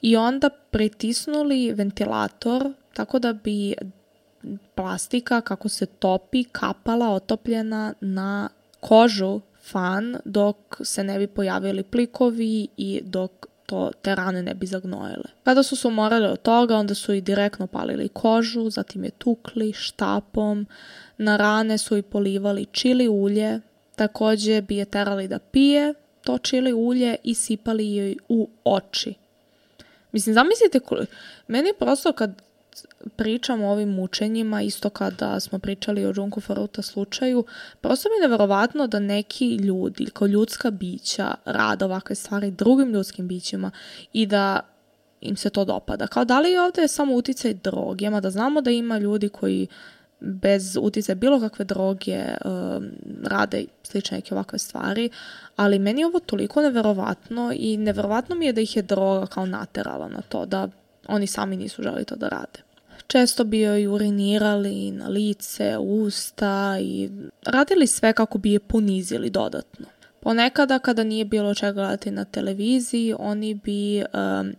i 0.02 0.16
onda 0.16 0.50
pritisnuli 0.50 1.74
ventilator 1.74 2.74
tako 2.94 3.20
da 3.20 3.34
bi 3.34 3.76
plastika 4.76 5.42
kako 5.42 5.70
se 5.70 5.86
topi 5.86 6.44
kapala 6.44 7.10
otopljena 7.10 7.94
na 8.02 8.50
kožu 8.80 9.42
fan 9.62 10.18
dok 10.26 10.58
se 10.84 11.04
ne 11.04 11.20
bi 11.20 11.28
pojavili 11.28 11.84
plikovi 11.84 12.68
i 12.78 13.02
dok 13.04 13.47
to 13.68 13.92
te 14.02 14.16
rane 14.16 14.44
ne 14.44 14.54
bi 14.54 14.66
zagnojile. 14.66 15.30
Kada 15.44 15.64
su 15.64 15.76
se 15.76 15.88
umorali 15.88 16.26
od 16.26 16.42
toga, 16.42 16.76
onda 16.76 16.94
su 16.94 17.14
i 17.14 17.22
direktno 17.22 17.68
palili 17.68 18.10
kožu, 18.10 18.70
zatim 18.70 19.04
je 19.04 19.10
tukli 19.10 19.74
štapom, 19.74 20.68
na 21.18 21.38
rane 21.38 21.78
su 21.78 21.98
i 21.98 22.02
polivali 22.02 22.66
čili 22.72 23.08
ulje, 23.08 23.60
takođe 23.96 24.62
bi 24.62 24.76
je 24.76 24.86
terali 24.86 25.28
da 25.28 25.40
pije 25.40 25.94
to 26.24 26.38
čili 26.38 26.74
ulje 26.74 27.16
i 27.24 27.34
sipali 27.34 27.96
joj 27.96 28.16
u 28.30 28.50
oči 28.64 29.14
Mislim, 30.12 30.34
zamislite, 30.34 30.80
meni 31.48 31.74
prosto 31.80 32.12
kad 32.12 32.42
pričam 33.16 33.64
o 33.64 33.72
ovim 33.72 33.90
mučenjima, 33.90 34.62
isto 34.62 34.90
kada 34.90 35.40
smo 35.40 35.60
pričali 35.60 36.06
o 36.06 36.14
Junko 36.16 36.42
Faruta 36.42 36.82
slučaju, 36.82 37.46
prosto 37.82 38.10
mi 38.10 38.16
je 38.16 38.30
neverovatno 38.30 38.88
da 38.88 39.00
neki 39.00 39.56
ljudi, 39.56 40.06
kao 40.14 40.28
ljudska 40.28 40.72
bića, 40.72 41.36
rade 41.46 41.86
ovakve 41.86 42.16
stvari 42.16 42.52
drugim 42.52 42.94
ljudskim 42.94 43.28
bićima 43.28 43.72
i 44.14 44.26
da 44.26 44.60
im 45.22 45.36
se 45.36 45.50
to 45.50 45.66
dopada. 45.66 46.08
Kao 46.08 46.26
da 46.26 46.40
li 46.40 46.52
je 46.52 46.62
ovde 46.62 46.88
samo 46.88 47.16
uticaj 47.16 47.54
droge, 47.54 48.10
da 48.10 48.30
znamo 48.30 48.62
da 48.62 48.72
ima 48.72 48.98
ljudi 48.98 49.30
koji 49.30 49.68
bez 50.20 50.78
uticaja 50.82 51.16
bilo 51.16 51.40
kakve 51.40 51.66
droge 51.66 52.24
um, 52.46 52.90
rade 53.24 53.66
slične 53.84 54.18
neke 54.18 54.34
ovakve 54.34 54.60
stvari, 54.60 55.10
ali 55.56 55.80
meni 55.80 56.02
je 56.02 56.08
ovo 56.08 56.20
toliko 56.20 56.62
neverovatno 56.62 57.54
i 57.56 57.78
neverovatno 57.78 58.36
mi 58.36 58.46
je 58.46 58.54
da 58.54 58.62
ih 58.62 58.76
je 58.76 58.82
droga 58.82 59.26
kao 59.26 59.46
naterala 59.46 60.08
na 60.08 60.22
to, 60.22 60.46
da 60.46 60.68
oni 61.08 61.28
sami 61.28 61.58
nisu 61.58 61.84
želi 61.84 62.06
to 62.06 62.16
da 62.16 62.28
rade. 62.28 62.67
Često 63.08 63.44
bi 63.44 63.60
joj 63.60 63.88
urinirali 63.88 64.92
na 64.92 65.08
lice, 65.08 65.78
usta 65.78 66.78
i 66.82 67.10
radili 67.46 67.88
sve 67.88 68.14
kako 68.14 68.38
bi 68.38 68.52
je 68.52 68.60
ponizili 68.60 69.30
dodatno. 69.30 69.86
Ponekada 70.20 70.80
kada 70.80 71.04
nije 71.04 71.26
bilo 71.26 71.54
čega 71.54 71.72
gledati 71.72 72.12
na 72.12 72.26
televiziji, 72.26 73.16
oni 73.20 73.54
bi 73.54 73.98
um, 74.00 74.54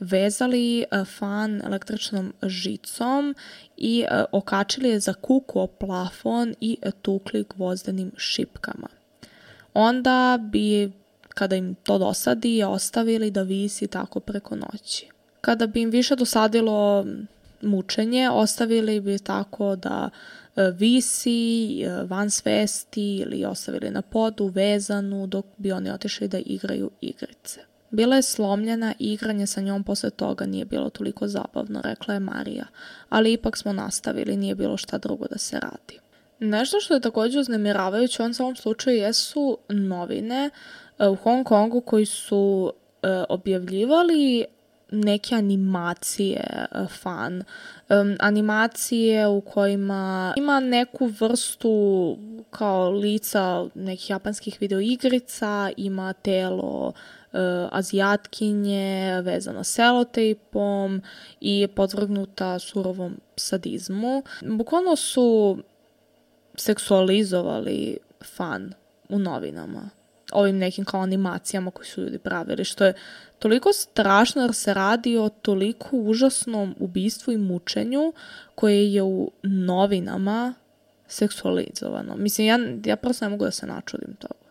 vezali 0.00 0.84
uh, 0.92 1.06
fan 1.06 1.62
električnom 1.64 2.32
žicom 2.42 3.34
i 3.76 4.04
uh, 4.10 4.24
okačili 4.32 4.88
je 4.88 5.00
za 5.00 5.14
kuku 5.14 5.60
o 5.60 5.66
plafon 5.66 6.54
i 6.60 6.76
uh, 6.86 6.92
tukli 7.02 7.44
gvozdenim 7.56 8.12
šipkama. 8.16 8.88
Onda 9.74 10.38
bi, 10.42 10.92
kada 11.28 11.56
im 11.56 11.74
to 11.74 11.98
dosadi, 11.98 12.62
ostavili 12.62 13.30
da 13.30 13.42
visi 13.42 13.86
tako 13.86 14.20
preko 14.20 14.56
noći. 14.56 15.08
Kada 15.40 15.66
bi 15.66 15.80
im 15.80 15.90
više 15.90 16.16
dosadilo 16.16 17.06
mučenje, 17.62 18.30
ostavili 18.30 19.00
bi 19.00 19.18
tako 19.18 19.76
da 19.76 20.10
e, 20.56 20.70
visi 20.70 21.80
e, 21.82 22.02
van 22.04 22.30
svesti 22.30 23.16
ili 23.16 23.44
ostavili 23.44 23.90
na 23.90 24.02
podu 24.02 24.46
vezanu 24.46 25.26
dok 25.26 25.46
bi 25.56 25.72
oni 25.72 25.90
otišli 25.90 26.28
da 26.28 26.38
igraju 26.38 26.90
igrice. 27.00 27.60
Bila 27.90 28.16
je 28.16 28.22
slomljena 28.22 28.94
i 28.98 29.12
igranje 29.12 29.46
sa 29.46 29.60
njom 29.60 29.84
posle 29.84 30.10
toga 30.10 30.46
nije 30.46 30.64
bilo 30.64 30.90
toliko 30.90 31.28
zabavno, 31.28 31.80
rekla 31.84 32.14
je 32.14 32.20
Marija, 32.20 32.64
ali 33.08 33.32
ipak 33.32 33.56
smo 33.56 33.72
nastavili, 33.72 34.36
nije 34.36 34.54
bilo 34.54 34.76
šta 34.76 34.98
drugo 34.98 35.26
da 35.26 35.38
se 35.38 35.60
radi. 35.60 35.98
Nešto 36.40 36.80
što 36.80 36.94
je 36.94 37.00
takođe 37.00 37.38
uznemiravajuće 37.38 38.22
u 38.22 38.24
ovom 38.24 38.34
samom 38.34 38.56
slučaju 38.56 38.96
jesu 38.96 39.58
novine 39.68 40.50
e, 40.98 41.08
u 41.08 41.14
Hong 41.14 41.46
Kongu 41.46 41.80
koji 41.80 42.06
su 42.06 42.72
objavljivali 43.28 44.44
neke 44.92 45.34
animacije 45.34 46.40
e, 46.40 46.86
fan. 46.86 47.42
Animacije 48.18 49.26
u 49.26 49.40
kojima 49.40 50.34
ima 50.36 50.60
neku 50.60 51.06
vrstu 51.06 52.16
kao 52.50 52.90
lica 52.90 53.66
nekih 53.74 54.10
japanskih 54.10 54.56
videoigrica, 54.60 55.70
ima 55.76 56.12
telo 56.12 56.86
uh, 57.32 57.38
azijatkinje 57.70 59.20
vezano 59.24 59.64
selotejpom 59.64 61.02
i 61.40 61.68
podvrgnuta 61.74 62.58
surovom 62.58 63.20
sadizmu. 63.36 64.22
Bukvalno 64.42 64.96
su 64.96 65.58
seksualizovali 66.54 67.98
fan 68.36 68.72
u 69.08 69.18
novinama 69.18 69.90
ovim 70.32 70.58
nekim 70.58 70.84
kao 70.84 71.00
animacijama 71.00 71.70
koji 71.70 71.86
su 71.86 72.00
ljudi 72.00 72.18
pravili, 72.18 72.64
što 72.64 72.84
je 72.84 72.94
toliko 73.38 73.72
strašno 73.72 74.42
jer 74.42 74.54
se 74.54 74.74
radi 74.74 75.18
o 75.18 75.28
toliko 75.28 75.88
užasnom 75.96 76.74
ubistvu 76.78 77.32
i 77.32 77.38
mučenju 77.38 78.12
koje 78.54 78.92
je 78.92 79.02
u 79.02 79.30
novinama 79.42 80.54
seksualizovano. 81.06 82.16
Mislim, 82.16 82.46
ja, 82.46 82.58
ja 82.84 82.96
prosto 82.96 83.24
ne 83.24 83.28
mogu 83.28 83.44
da 83.44 83.50
se 83.50 83.66
načudim 83.66 84.14
toga. 84.14 84.42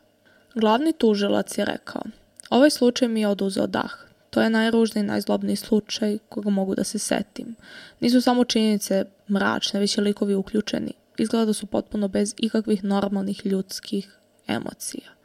Glavni 0.56 0.94
tužilac 0.94 1.58
je 1.58 1.66
rekao, 1.66 2.02
ovaj 2.50 2.70
slučaj 2.70 3.08
mi 3.08 3.22
je 3.22 3.28
oduzeo 3.28 3.68
dah. 3.68 4.12
To 4.30 4.42
je 4.42 4.50
najružniji, 4.50 5.04
najzlobniji 5.04 5.56
slučaj 5.56 6.18
koga 6.30 6.50
mogu 6.50 6.76
da 6.76 6.84
se 6.84 7.00
setim. 7.00 7.56
Nisu 8.00 8.22
samo 8.22 8.44
činjenice 8.44 9.06
mračne, 9.30 9.80
već 9.80 9.98
i 9.98 10.02
likovi 10.02 10.36
uključeni. 10.36 10.94
Izgleda 11.18 11.46
da 11.46 11.54
su 11.54 11.66
potpuno 11.66 12.08
bez 12.08 12.34
ikakvih 12.38 12.84
normalnih 12.84 13.46
ljudskih 13.46 14.18
emocija. 14.48 15.21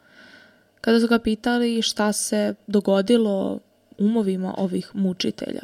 Kada 0.81 0.99
su 0.99 1.07
ga 1.07 1.19
pitali 1.19 1.81
šta 1.81 2.11
se 2.11 2.53
dogodilo 2.67 3.59
umovima 3.97 4.53
ovih 4.57 4.91
mučitelja. 4.93 5.61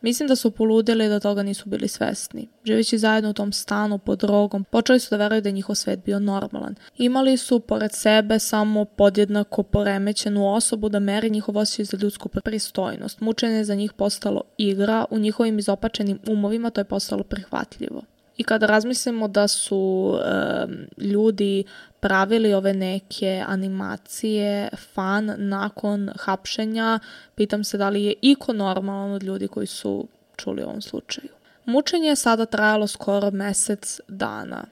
Mislim 0.00 0.28
da 0.28 0.36
su 0.36 0.50
poludeli 0.50 1.08
da 1.08 1.20
toga 1.20 1.42
nisu 1.42 1.68
bili 1.68 1.88
svesni. 1.88 2.48
Živeći 2.64 2.98
zajedno 2.98 3.30
u 3.30 3.32
tom 3.32 3.52
stanu 3.52 3.98
pod 3.98 4.18
drogom, 4.18 4.64
počeli 4.64 5.00
su 5.00 5.10
da 5.10 5.16
veruju 5.16 5.40
da 5.40 5.48
je 5.48 5.52
njihov 5.52 5.74
svet 5.74 6.04
bio 6.04 6.18
normalan. 6.18 6.74
Imali 6.98 7.36
su 7.36 7.60
pored 7.60 7.92
sebe 7.92 8.38
samo 8.38 8.84
podjednako 8.84 9.62
poremećenu 9.62 10.54
osobu 10.54 10.88
da 10.88 10.98
meri 10.98 11.30
njihov 11.30 11.56
osjećaj 11.56 11.84
za 11.84 11.96
ljudsku 12.02 12.28
pristojnost. 12.28 13.20
Mučenje 13.20 13.64
za 13.64 13.74
njih 13.74 13.92
postalo 13.92 14.42
igra, 14.56 15.04
u 15.10 15.18
njihovim 15.18 15.58
izopačenim 15.58 16.18
umovima 16.26 16.70
to 16.70 16.80
je 16.80 16.84
postalo 16.84 17.22
prihvatljivo. 17.22 18.02
I 18.38 18.44
kada 18.44 18.66
razmislimo 18.66 19.28
da 19.28 19.48
su 19.48 20.14
um, 20.14 20.76
ljudi 20.96 21.64
pravili 22.00 22.54
ove 22.54 22.74
neke 22.74 23.44
animacije 23.46 24.68
fan 24.94 25.34
nakon 25.38 26.10
hapšenja, 26.18 26.98
pitam 27.34 27.64
se 27.64 27.78
da 27.78 27.88
li 27.88 28.04
je 28.04 28.14
iko 28.22 28.52
normalan 28.52 29.12
od 29.12 29.22
ljudi 29.22 29.48
koji 29.48 29.66
su 29.66 30.08
čuli 30.36 30.62
o 30.62 30.66
ovom 30.66 30.82
slučaju. 30.82 31.28
Mučenje 31.64 32.08
je 32.08 32.16
sada 32.16 32.46
trajalo 32.46 32.86
skoro 32.86 33.30
mesec 33.30 34.00
dana. 34.08 34.64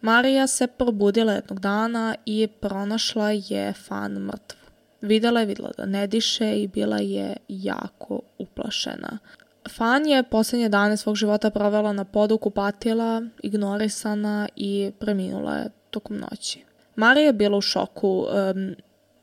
Marija 0.00 0.46
se 0.46 0.66
probudila 0.66 1.32
jednog 1.32 1.60
dana 1.60 2.14
i 2.26 2.48
pronašla 2.60 3.30
je 3.30 3.72
fan 3.72 4.12
mrtvu. 4.12 4.58
Videla 5.00 5.40
je, 5.40 5.46
videla 5.46 5.70
da 5.76 5.86
ne 5.86 6.06
diše 6.06 6.62
i 6.62 6.68
bila 6.68 6.98
je 6.98 7.36
jako 7.48 8.20
uplašena. 8.38 9.18
Fan 9.68 10.06
je 10.06 10.22
poslednje 10.22 10.68
dane 10.68 10.96
svog 10.96 11.16
života 11.16 11.50
provela 11.50 11.92
na 11.92 12.04
podu 12.04 12.38
kupatila, 12.38 13.22
ignorisana 13.42 14.48
i 14.56 14.92
preminula 14.98 15.54
je 15.54 15.70
tokom 15.90 16.16
noći. 16.16 16.64
Marija 16.96 17.26
je 17.26 17.32
bila 17.32 17.56
u 17.56 17.60
šoku. 17.60 18.26
Um, 18.54 18.74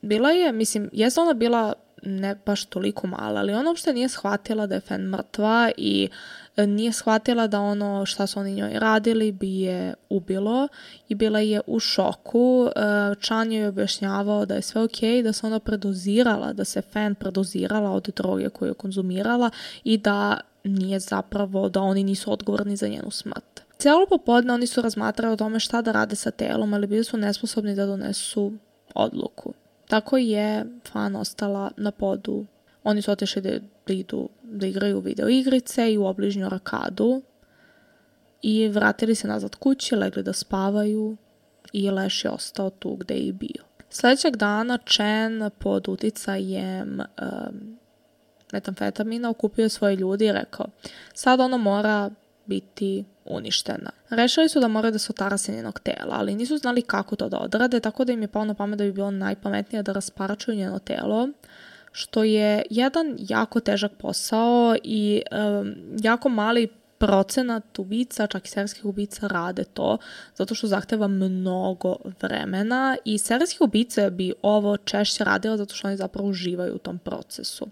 bila 0.01 0.31
je, 0.31 0.51
mislim, 0.51 0.89
jeste 0.93 1.21
ona 1.21 1.33
bila 1.33 1.73
ne 2.03 2.35
baš 2.45 2.65
toliko 2.65 3.07
mala, 3.07 3.39
ali 3.39 3.53
ona 3.53 3.69
uopšte 3.69 3.93
nije 3.93 4.09
shvatila 4.09 4.67
da 4.67 4.75
je 4.75 4.81
Fen 4.81 5.01
mrtva 5.01 5.71
i 5.77 6.09
nije 6.57 6.93
shvatila 6.93 7.47
da 7.47 7.59
ono 7.59 8.05
šta 8.05 8.27
su 8.27 8.39
oni 8.39 8.53
njoj 8.53 8.79
radili 8.79 9.31
bi 9.31 9.59
je 9.59 9.93
ubilo 10.09 10.67
i 11.09 11.15
bila 11.15 11.39
je 11.39 11.61
u 11.67 11.79
šoku. 11.79 12.69
E, 12.75 12.79
Chan 13.21 13.51
joj 13.51 13.61
je 13.61 13.67
objašnjavao 13.67 14.45
da 14.45 14.55
je 14.55 14.61
sve 14.61 14.81
okay, 14.81 15.23
da 15.23 15.33
se 15.33 15.45
ona 15.45 15.59
predozirala, 15.59 16.53
da 16.53 16.65
se 16.65 16.81
Fen 16.81 17.15
predozirala 17.15 17.91
od 17.91 18.09
droge 18.15 18.49
koju 18.49 18.69
je 18.69 18.73
konzumirala 18.73 19.49
i 19.83 19.97
da 19.97 20.39
nije 20.63 20.99
zapravo, 20.99 21.69
da 21.69 21.81
oni 21.81 22.03
nisu 22.03 22.31
odgovorni 22.31 22.75
za 22.75 22.87
njenu 22.87 23.11
smrt. 23.11 23.61
Cijelo 23.77 24.05
popodne 24.09 24.53
oni 24.53 24.67
su 24.67 24.81
razmatrali 24.81 25.33
o 25.33 25.37
tome 25.37 25.59
šta 25.59 25.81
da 25.81 25.91
rade 25.91 26.15
sa 26.15 26.31
telom, 26.31 26.73
ali 26.73 26.87
bili 26.87 27.03
su 27.03 27.17
nesposobni 27.17 27.75
da 27.75 27.85
donesu 27.85 28.51
odluku. 28.95 29.53
Tako 29.87 30.17
je 30.17 30.65
fan 30.91 31.15
ostala 31.15 31.71
na 31.77 31.91
podu. 31.91 32.45
Oni 32.85 33.01
su 33.01 33.11
otišli 33.11 33.41
da, 33.41 33.49
da 33.87 33.93
idu 33.93 34.29
da 34.43 34.67
igraju 34.67 34.99
video 34.99 35.29
igrice 35.29 35.93
i 35.93 35.97
u 35.97 36.05
obližnju 36.05 36.45
arkadu 36.45 37.21
i 38.41 38.67
vratili 38.67 39.15
se 39.15 39.27
nazad 39.27 39.55
kući, 39.55 39.95
legli 39.95 40.23
da 40.23 40.33
spavaju 40.33 41.17
i 41.73 41.91
Leš 41.91 42.25
je 42.25 42.31
ostao 42.31 42.69
tu 42.69 42.95
gde 42.95 43.13
je 43.13 43.21
i 43.21 43.31
bio. 43.31 43.63
Sledećeg 43.89 44.35
dana 44.35 44.77
Chen 44.77 45.49
pod 45.59 45.87
uticajem 45.87 46.99
um, 46.99 47.77
metamfetamina 48.51 49.29
okupio 49.29 49.69
svoje 49.69 49.95
ljudi 49.95 50.25
i 50.25 50.31
rekao 50.31 50.65
sad 51.13 51.39
ono 51.39 51.57
mora 51.57 52.09
biti 52.45 53.05
uništena. 53.25 53.91
Rešili 54.09 54.49
su 54.49 54.59
da 54.59 54.67
moraju 54.67 54.91
da 54.91 54.99
se 54.99 55.07
otarase 55.09 55.51
njenog 55.51 55.79
tela, 55.79 56.11
ali 56.11 56.35
nisu 56.35 56.57
znali 56.57 56.81
kako 56.81 57.15
to 57.15 57.29
da 57.29 57.37
odrade, 57.37 57.79
tako 57.79 58.05
da 58.05 58.13
im 58.13 58.21
je 58.21 58.27
pao 58.27 58.45
na 58.45 58.53
pamet 58.53 58.77
da 58.77 58.83
bi 58.83 58.91
bilo 58.91 59.11
najpametnije 59.11 59.83
da 59.83 59.93
rasparačuju 59.93 60.57
njeno 60.57 60.79
telo, 60.79 61.29
što 61.95 62.23
je 62.23 62.63
jedan 62.69 63.15
jako 63.19 63.59
težak 63.59 63.91
posao 63.97 64.75
i 64.83 65.21
um, 65.31 65.75
jako 66.01 66.29
mali 66.29 66.67
procenat 66.97 67.79
ubica, 67.79 68.27
čak 68.27 68.45
i 68.45 68.49
serijskih 68.49 68.85
ubica 68.85 69.27
rade 69.27 69.63
to, 69.63 69.97
zato 70.35 70.55
što 70.55 70.67
zahteva 70.67 71.07
mnogo 71.07 71.95
vremena 72.21 72.97
i 73.05 73.17
serijski 73.17 73.63
ubice 73.63 74.11
bi 74.11 74.33
ovo 74.41 74.77
češće 74.77 75.23
radila 75.23 75.57
zato 75.57 75.75
što 75.75 75.87
oni 75.87 75.97
zapravo 75.97 76.29
uživaju 76.29 76.75
u 76.75 76.77
tom 76.77 76.99
procesu. 76.99 77.67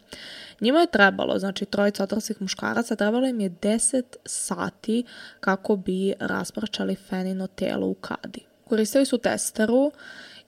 Njima 0.61 0.79
je 0.79 0.91
trebalo, 0.91 1.39
znači 1.39 1.65
trojica 1.65 2.03
odraslih 2.03 2.41
muškaraca, 2.41 2.95
trebalo 2.95 3.27
im 3.27 3.39
je 3.39 3.49
10 3.49 4.03
sati 4.25 5.03
kako 5.39 5.75
bi 5.75 6.13
raspračali 6.19 6.95
fenino 6.95 7.47
telo 7.47 7.87
u 7.87 7.93
kadi. 7.93 8.39
Koristili 8.69 9.05
su 9.05 9.17
testeru 9.17 9.91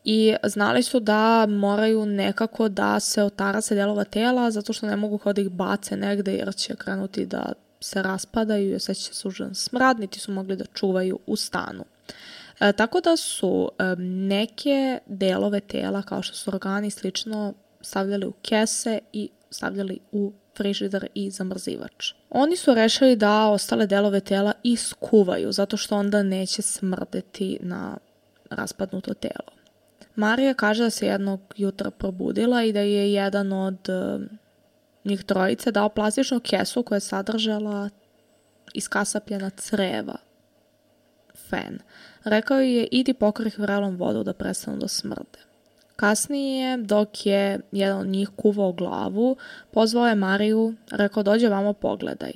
i 0.05 0.35
znali 0.43 0.83
su 0.83 0.99
da 0.99 1.45
moraju 1.45 2.05
nekako 2.05 2.69
da 2.69 2.99
se 2.99 3.23
otara 3.23 3.61
se 3.61 3.75
delova 3.75 4.03
tela 4.03 4.51
zato 4.51 4.73
što 4.73 4.87
ne 4.87 4.95
mogu 4.95 5.17
kao 5.17 5.33
da 5.33 5.41
ih 5.41 5.49
bace 5.49 5.97
negde 5.97 6.33
jer 6.33 6.55
će 6.55 6.75
krenuti 6.75 7.25
da 7.25 7.53
se 7.79 8.01
raspadaju 8.01 8.71
i 8.71 8.75
osjeća 8.75 9.13
se 9.13 9.27
užan 9.27 9.55
smrad, 9.55 9.99
niti 9.99 10.19
su 10.19 10.31
mogli 10.31 10.55
da 10.55 10.65
čuvaju 10.65 11.19
u 11.25 11.35
stanu. 11.35 11.85
E, 12.59 12.73
tako 12.73 13.01
da 13.01 13.17
su 13.17 13.71
e, 13.79 13.83
neke 14.01 14.99
delove 15.05 15.59
tela 15.59 16.01
kao 16.01 16.21
što 16.21 16.35
su 16.35 16.49
organi 16.49 16.91
slično 16.91 17.53
stavljali 17.81 18.25
u 18.25 18.33
kese 18.41 18.99
i 19.13 19.29
stavljali 19.49 19.99
u 20.11 20.33
frižider 20.57 21.07
i 21.13 21.31
zamrzivač. 21.31 22.13
Oni 22.29 22.55
su 22.55 22.73
rešili 22.73 23.15
da 23.15 23.47
ostale 23.47 23.87
delove 23.87 24.19
tela 24.19 24.53
iskuvaju, 24.63 25.51
zato 25.51 25.77
što 25.77 25.97
onda 25.97 26.23
neće 26.23 26.61
smrdeti 26.61 27.57
na 27.61 27.97
raspadnuto 28.49 29.13
telo. 29.13 29.64
Marija 30.15 30.53
kaže 30.53 30.83
da 30.83 30.89
se 30.89 31.05
jednog 31.05 31.41
jutra 31.57 31.91
probudila 31.91 32.63
i 32.63 32.73
da 32.73 32.79
je 32.79 33.13
jedan 33.13 33.53
od 33.53 33.89
uh, 33.89 34.21
njih 35.05 35.23
trojice 35.23 35.71
dao 35.71 35.89
plastičnu 35.89 36.39
kesu 36.39 36.83
koja 36.83 36.95
je 36.95 36.99
sadržala 36.99 37.89
iskasapljena 38.73 39.49
creva. 39.49 40.15
Fen. 41.49 41.79
Rekao 42.23 42.59
je 42.59 42.87
idi 42.91 43.13
pokri 43.13 43.51
vrelom 43.57 43.95
vodu 43.95 44.23
da 44.23 44.33
prestanu 44.33 44.77
da 44.77 44.87
smrde. 44.87 45.39
Kasnije, 45.95 46.77
dok 46.77 47.25
je 47.25 47.59
jedan 47.71 47.99
od 47.99 48.07
njih 48.07 48.29
kuvao 48.35 48.71
glavu, 48.71 49.37
pozvao 49.71 50.07
je 50.07 50.15
Mariju, 50.15 50.73
rekao 50.91 51.23
dođe 51.23 51.49
vamo 51.49 51.73
pogledaj. 51.73 52.31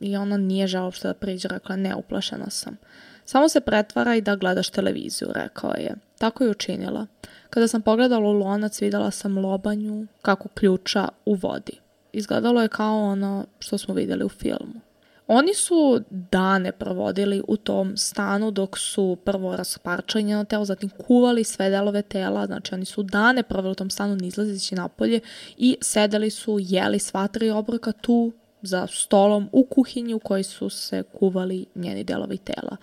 I 0.00 0.16
ona 0.16 0.36
nije 0.36 0.66
žela 0.66 0.84
uopšte 0.84 1.08
da 1.08 1.14
priđe, 1.14 1.48
rekla 1.48 1.76
ne, 1.76 1.94
uplašena 1.94 2.50
sam. 2.50 2.76
Samo 3.24 3.48
se 3.48 3.60
pretvara 3.60 4.14
i 4.14 4.20
da 4.20 4.36
gledaš 4.36 4.70
televiziju, 4.70 5.28
rekao 5.34 5.70
je. 5.70 5.94
Tako 6.18 6.44
je 6.44 6.50
učinila. 6.50 7.06
Kada 7.54 7.68
sam 7.68 7.82
pogledala 7.82 8.28
u 8.28 8.32
lonac, 8.32 8.82
videla 8.82 9.10
sam 9.10 9.38
lobanju 9.38 10.06
kako 10.22 10.48
ključa 10.48 11.08
u 11.24 11.34
vodi. 11.34 11.72
Izgledalo 12.12 12.62
je 12.62 12.68
kao 12.68 13.02
ono 13.02 13.46
što 13.58 13.78
smo 13.78 13.94
videli 13.94 14.24
u 14.24 14.28
filmu. 14.28 14.80
Oni 15.26 15.54
su 15.54 16.00
dane 16.10 16.72
provodili 16.72 17.42
u 17.48 17.56
tom 17.56 17.96
stanu 17.96 18.50
dok 18.50 18.78
su 18.78 19.16
prvo 19.24 19.56
rasparčali 19.56 20.24
njeno 20.24 20.44
telo, 20.44 20.64
zatim 20.64 20.90
kuvali 20.90 21.44
sve 21.44 21.70
delove 21.70 22.02
tela, 22.02 22.46
znači 22.46 22.74
oni 22.74 22.84
su 22.84 23.02
dane 23.02 23.42
proveli 23.42 23.72
u 23.72 23.74
tom 23.74 23.90
stanu 23.90 24.16
ne 24.16 24.26
izlazeći 24.26 24.74
napolje 24.74 25.20
i 25.56 25.76
sedeli 25.80 26.30
su, 26.30 26.58
jeli 26.60 26.98
sva 26.98 27.28
tri 27.28 27.50
obroka 27.50 27.92
tu 27.92 28.32
za 28.62 28.86
stolom 28.86 29.48
u 29.52 29.64
kuhinji 29.64 30.14
u 30.14 30.18
kojoj 30.18 30.42
su 30.42 30.70
se 30.70 31.02
kuvali 31.02 31.66
njeni 31.74 32.04
delovi 32.04 32.38
tela. 32.38 32.76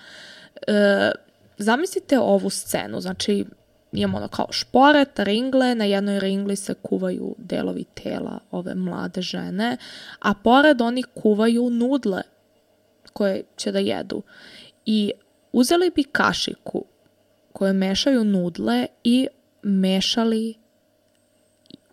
E, 0.68 1.12
zamislite 1.58 2.20
ovu 2.20 2.50
scenu, 2.50 3.02
znači 3.02 3.46
imamo 3.92 4.18
ono 4.18 4.28
kao 4.28 4.48
šporet, 4.52 5.20
ringle, 5.20 5.76
na 5.76 5.86
jednoj 5.86 6.20
ringli 6.20 6.56
se 6.56 6.74
kuvaju 6.74 7.36
delovi 7.38 7.84
tela 7.84 8.40
ove 8.52 8.76
mlade 8.76 9.22
žene, 9.22 9.78
a 10.20 10.34
pored 10.34 10.82
oni 10.82 11.04
kuvaju 11.04 11.70
nudle 11.70 12.22
koje 13.14 13.44
će 13.58 13.72
da 13.72 13.80
jedu. 13.80 14.22
I 14.86 15.12
uzeli 15.52 15.92
bi 15.96 16.04
kašiku 16.04 16.86
koje 17.54 17.74
mešaju 17.74 18.24
nudle 18.24 18.88
i 19.04 19.28
mešali 19.64 20.62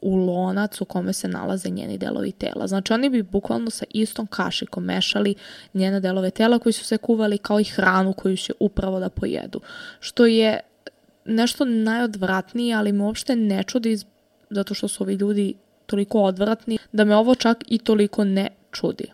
u 0.01 0.17
lonac 0.17 0.81
u 0.81 0.85
kome 0.85 1.13
se 1.13 1.29
nalaze 1.29 1.71
njeni 1.71 1.99
delovi 1.99 2.33
tela. 2.33 2.67
Znači 2.67 2.93
oni 2.93 3.11
bi 3.11 3.23
bukvalno 3.23 3.71
sa 3.71 3.85
istom 3.91 4.27
kašikom 4.27 4.85
mešali 4.85 5.35
njene 5.75 6.01
delove 6.01 6.31
tela 6.31 6.59
koji 6.59 6.73
su 6.73 6.85
se 6.85 6.97
kuvali 6.97 7.39
kao 7.39 7.61
i 7.61 7.65
hranu 7.65 8.13
koju 8.13 8.37
će 8.37 8.53
upravo 8.61 9.01
da 9.01 9.09
pojedu. 9.09 9.61
Što 10.01 10.27
je 10.27 10.61
nešto 11.29 11.65
najodvratnije, 11.65 12.75
ali 12.75 12.93
me 12.93 13.05
uopšte 13.05 13.37
ne 13.37 13.63
čudi 13.63 13.99
zato 14.51 14.75
što 14.75 14.89
su 14.89 15.05
ovi 15.05 15.15
ljudi 15.15 15.55
toliko 15.87 16.23
odvratni 16.23 16.79
da 16.93 17.05
me 17.05 17.17
ovo 17.17 17.35
čak 17.35 17.65
i 17.67 17.79
toliko 17.79 18.25
ne 18.25 18.49
čudi. 18.73 19.13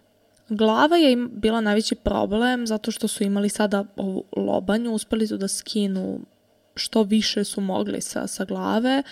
Glava 0.49 0.97
je 0.97 1.17
bila 1.17 1.61
najveći 1.61 1.95
problem 1.95 2.67
zato 2.67 2.91
što 2.91 3.09
su 3.09 3.25
imali 3.25 3.49
sada 3.49 3.85
ovu 3.97 4.25
lobanju, 4.37 4.93
uspeli 4.93 5.27
su 5.27 5.37
da 5.37 5.49
skinu 5.49 6.21
što 6.77 7.03
više 7.03 7.45
su 7.45 7.61
mogli 7.61 8.01
sa, 8.01 8.27
sa 8.27 8.45
glave 8.45 9.03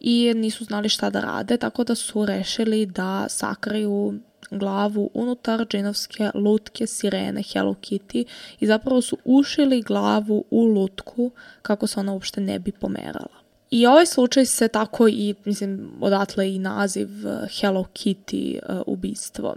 i 0.00 0.32
nisu 0.36 0.64
znali 0.64 0.88
šta 0.88 1.10
da 1.10 1.20
rade, 1.20 1.56
tako 1.56 1.84
da 1.84 1.94
su 1.94 2.26
rešili 2.26 2.86
da 2.86 3.26
sakriju 3.28 4.14
glavu 4.50 5.10
unutar 5.14 5.66
džinovske 5.66 6.30
lutke 6.34 6.86
sirene 6.86 7.42
Hello 7.42 7.74
Kitty 7.74 8.24
i 8.60 8.66
zapravo 8.66 9.02
su 9.02 9.18
ušili 9.24 9.82
glavu 9.82 10.44
u 10.50 10.64
lutku 10.64 11.30
kako 11.62 11.86
se 11.86 12.00
ona 12.00 12.12
uopšte 12.12 12.40
ne 12.40 12.58
bi 12.58 12.72
pomerala. 12.72 13.46
I 13.70 13.86
ovaj 13.86 14.06
slučaj 14.06 14.46
se 14.46 14.68
tako 14.68 15.08
i, 15.08 15.34
mislim, 15.44 15.90
odatle 16.00 16.54
i 16.54 16.58
naziv 16.58 17.08
uh, 17.08 17.32
Hello 17.60 17.84
Kitty 17.94 18.58
uh, 18.68 18.82
ubistvo. 18.86 19.56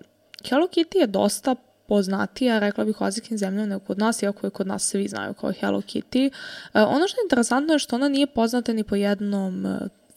Hello 0.50 0.68
Kitty 0.68 1.00
je 1.00 1.08
dosta 1.08 1.56
poznatija, 1.88 2.60
rekla 2.60 2.86
bih, 2.86 3.02
u 3.02 3.04
azijskim 3.04 3.38
zemljama 3.38 3.66
nego 3.66 3.86
kod 3.86 4.00
nas, 4.00 4.22
iako 4.22 4.48
je 4.48 4.52
kod 4.52 4.68
nas 4.68 4.84
svi 4.84 5.08
znaju 5.08 5.34
kao 5.34 5.52
Hello 5.52 5.82
Kitty. 5.82 6.30
Uh, 6.30 6.34
ono 6.74 7.08
što 7.08 7.20
je 7.20 7.26
interesantno 7.26 7.74
je 7.74 7.80
što 7.80 7.96
ona 7.96 8.10
nije 8.10 8.28
poznata 8.28 8.74
ni 8.74 8.84
po 8.84 8.96
jednom 8.96 9.66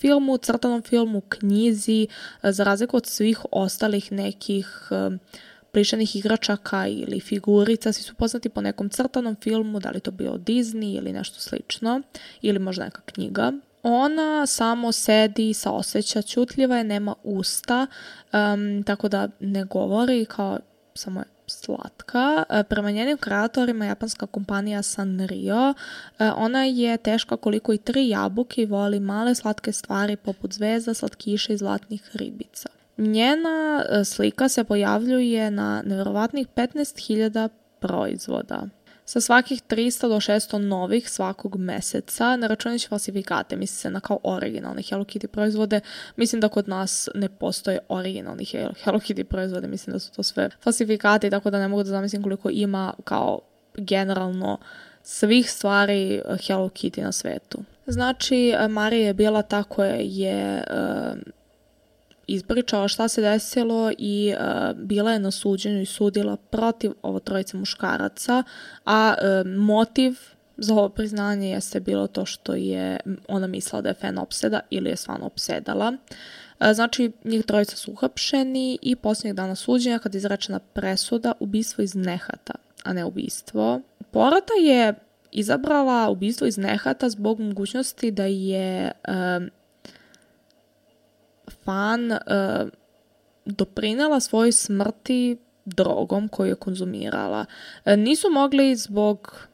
filmu, 0.02 0.36
crtanom 0.38 0.82
filmu, 0.82 1.20
knjizi, 1.20 2.06
za 2.42 2.64
razliku 2.64 2.96
od 2.96 3.06
svih 3.06 3.38
ostalih 3.50 4.12
nekih 4.12 4.90
plišenih 5.72 6.16
igračaka 6.16 6.86
ili 6.86 7.20
figurica, 7.20 7.92
svi 7.92 8.02
su 8.02 8.14
poznati 8.14 8.48
po 8.48 8.60
nekom 8.60 8.88
crtanom 8.88 9.36
filmu, 9.42 9.80
da 9.80 9.90
li 9.90 10.00
to 10.00 10.10
bio 10.10 10.32
Disney 10.32 10.98
ili 10.98 11.12
nešto 11.12 11.40
slično, 11.40 12.02
ili 12.42 12.58
možda 12.58 12.84
neka 12.84 13.00
knjiga. 13.00 13.52
Ona 13.82 14.46
samo 14.46 14.92
sedi, 14.92 15.54
saoseća, 15.54 16.22
čutljiva 16.22 16.76
je, 16.76 16.84
nema 16.84 17.14
usta, 17.22 17.86
um, 18.32 18.82
tako 18.82 19.08
da 19.08 19.28
ne 19.40 19.64
govori, 19.64 20.24
kao 20.24 20.58
samo 20.94 21.20
je 21.20 21.26
slatka. 21.46 22.44
E, 22.50 22.62
prema 22.64 22.90
njenim 22.90 23.18
kreatorima 23.18 23.86
japanska 23.86 24.26
kompanija 24.26 24.82
Sanrio, 24.82 25.74
e, 26.18 26.30
ona 26.36 26.64
je 26.64 26.96
teška 26.96 27.36
koliko 27.36 27.72
i 27.72 27.78
tri 27.78 28.08
jabuke 28.08 28.62
i 28.62 28.66
voli 28.66 29.00
male 29.00 29.34
slatke 29.34 29.72
stvari 29.72 30.16
poput 30.16 30.52
zvezda, 30.52 30.94
slatkiša 30.94 31.52
i 31.52 31.56
zlatnih 31.56 32.10
ribica. 32.14 32.68
Njena 32.96 33.84
e, 33.90 34.04
slika 34.04 34.48
se 34.48 34.64
pojavljuje 34.64 35.50
na 35.50 35.82
nevjerovatnih 35.86 36.46
15.000 36.56 37.48
proizvoda 37.80 38.62
sa 39.04 39.20
svakih 39.20 39.62
300 39.62 40.08
do 40.08 40.16
600 40.16 40.58
novih 40.58 41.10
svakog 41.10 41.56
meseca, 41.56 42.36
ne 42.36 42.48
računajući 42.48 42.88
falsifikate, 42.88 43.56
misli 43.56 43.76
se 43.76 43.90
na 43.90 44.00
kao 44.00 44.18
originalne 44.22 44.82
Hello 44.82 45.04
Kitty 45.04 45.26
proizvode. 45.26 45.80
Mislim 46.16 46.40
da 46.40 46.48
kod 46.48 46.68
nas 46.68 47.08
ne 47.14 47.28
postoje 47.28 47.78
originalni 47.88 48.44
Hello 48.84 48.98
Kitty 48.98 49.24
proizvode, 49.24 49.68
mislim 49.68 49.92
da 49.92 49.98
su 49.98 50.12
to 50.12 50.22
sve 50.22 50.50
falsifikate, 50.60 51.30
tako 51.30 51.50
da 51.50 51.58
ne 51.58 51.68
mogu 51.68 51.82
da 51.82 51.90
zamislim 51.90 52.22
koliko 52.22 52.50
ima 52.50 52.94
kao 53.04 53.40
generalno 53.76 54.58
svih 55.02 55.50
stvari 55.50 56.22
Hello 56.46 56.68
Kitty 56.68 57.02
na 57.02 57.12
svetu. 57.12 57.58
Znači, 57.86 58.54
Marija 58.70 59.06
je 59.06 59.14
bila 59.14 59.42
ta 59.42 59.62
koja 59.62 59.94
je 59.94 60.64
uh, 60.70 61.18
ispričala 62.26 62.88
šta 62.88 63.08
se 63.08 63.22
desilo 63.22 63.92
i 63.98 64.34
uh, 64.34 64.78
bila 64.78 65.12
je 65.12 65.18
na 65.18 65.30
suđenju 65.30 65.80
i 65.80 65.86
sudila 65.86 66.36
protiv 66.36 66.92
ovo 67.02 67.18
trojice 67.18 67.56
muškaraca, 67.56 68.42
a 68.84 69.14
uh, 69.14 69.50
motiv 69.50 70.18
za 70.56 70.74
ovo 70.74 70.88
priznanje 70.88 71.50
jeste 71.50 71.80
bilo 71.80 72.06
to 72.06 72.26
što 72.26 72.54
je 72.54 73.00
ona 73.28 73.46
mislila 73.46 73.82
da 73.82 73.88
je 73.88 73.94
fan 73.94 74.18
opseda 74.18 74.60
ili 74.70 74.90
je 74.90 74.96
stvarno 74.96 75.26
opsedala. 75.26 75.88
Uh, 75.88 76.66
znači, 76.74 77.12
njih 77.24 77.44
trojica 77.44 77.76
su 77.76 77.92
uhapšeni 77.92 78.78
i 78.82 78.96
posljednjeg 78.96 79.36
dana 79.36 79.54
suđenja 79.54 79.98
kad 79.98 80.14
je 80.14 80.18
izrečena 80.18 80.58
presuda 80.58 81.32
ubistvo 81.40 81.82
iz 81.82 81.94
nehata, 81.94 82.54
a 82.84 82.92
ne 82.92 83.04
ubistvo. 83.04 83.80
Porota 84.10 84.52
je 84.62 84.94
izabrala 85.32 86.10
ubistvo 86.10 86.46
iz 86.46 86.58
nehata 86.58 87.08
zbog 87.08 87.40
mogućnosti 87.40 88.10
da 88.10 88.24
je 88.24 88.92
uh, 89.08 89.48
fan 91.64 92.12
uh, 92.12 92.18
doprinela 93.44 94.20
svojoj 94.20 94.52
smrti 94.52 95.36
drogom 95.64 96.28
koju 96.28 96.48
je 96.48 96.54
konzumirala. 96.54 97.44
Uh, 97.84 97.92
nisu 97.96 98.30
mogli 98.30 98.76
zbog 98.76 99.48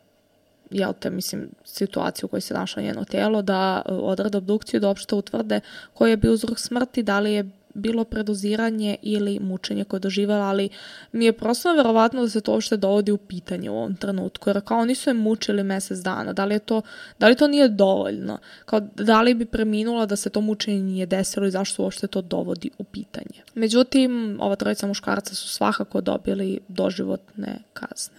jel 0.70 0.92
te, 1.00 1.10
mislim, 1.10 1.48
situaciju 1.64 2.26
u 2.26 2.28
kojoj 2.28 2.40
se 2.40 2.54
našlo 2.54 2.82
njeno 2.82 3.04
telo, 3.04 3.42
da 3.42 3.82
uh, 3.86 3.98
odrade 4.02 4.38
obdukciju, 4.38 4.80
da 4.80 4.88
uopšte 4.88 5.14
utvrde 5.14 5.60
koji 5.94 6.10
je 6.10 6.16
bio 6.16 6.32
uzrok 6.32 6.58
smrti, 6.58 7.02
da 7.02 7.20
li 7.20 7.32
je 7.32 7.50
bilo 7.78 8.04
predoziranje 8.04 8.96
ili 9.02 9.38
mučenje 9.40 9.84
koje 9.84 9.98
je 9.98 10.00
doživjela, 10.00 10.44
ali 10.44 10.68
mi 11.12 11.24
je 11.24 11.32
prosto 11.32 11.72
verovatno 11.72 12.22
da 12.22 12.28
se 12.28 12.40
to 12.40 12.52
uopšte 12.52 12.76
dovodi 12.76 13.12
u 13.12 13.16
pitanje 13.16 13.70
u 13.70 13.76
ovom 13.76 13.96
trenutku, 13.96 14.50
jer 14.50 14.60
kao 14.60 14.78
oni 14.78 14.94
su 14.94 15.10
je 15.10 15.14
mučili 15.14 15.62
mesec 15.62 15.98
dana, 15.98 16.32
da 16.32 16.44
li, 16.44 16.54
je 16.54 16.58
to, 16.58 16.82
da 17.18 17.28
li 17.28 17.36
to 17.36 17.48
nije 17.48 17.68
dovoljno? 17.68 18.38
Kao, 18.64 18.80
da 18.80 19.22
li 19.22 19.34
bi 19.34 19.44
preminula 19.44 20.06
da 20.06 20.16
se 20.16 20.30
to 20.30 20.40
mučenje 20.40 20.82
nije 20.82 21.06
desilo 21.06 21.46
i 21.46 21.50
zašto 21.50 21.82
uopšte 21.82 22.06
to 22.06 22.22
dovodi 22.22 22.70
u 22.78 22.84
pitanje? 22.84 23.42
Međutim, 23.54 24.38
ova 24.40 24.56
trojica 24.56 24.86
muškarca 24.86 25.34
su 25.34 25.48
svakako 25.48 26.00
dobili 26.00 26.60
doživotne 26.68 27.58
kazne. 27.72 28.18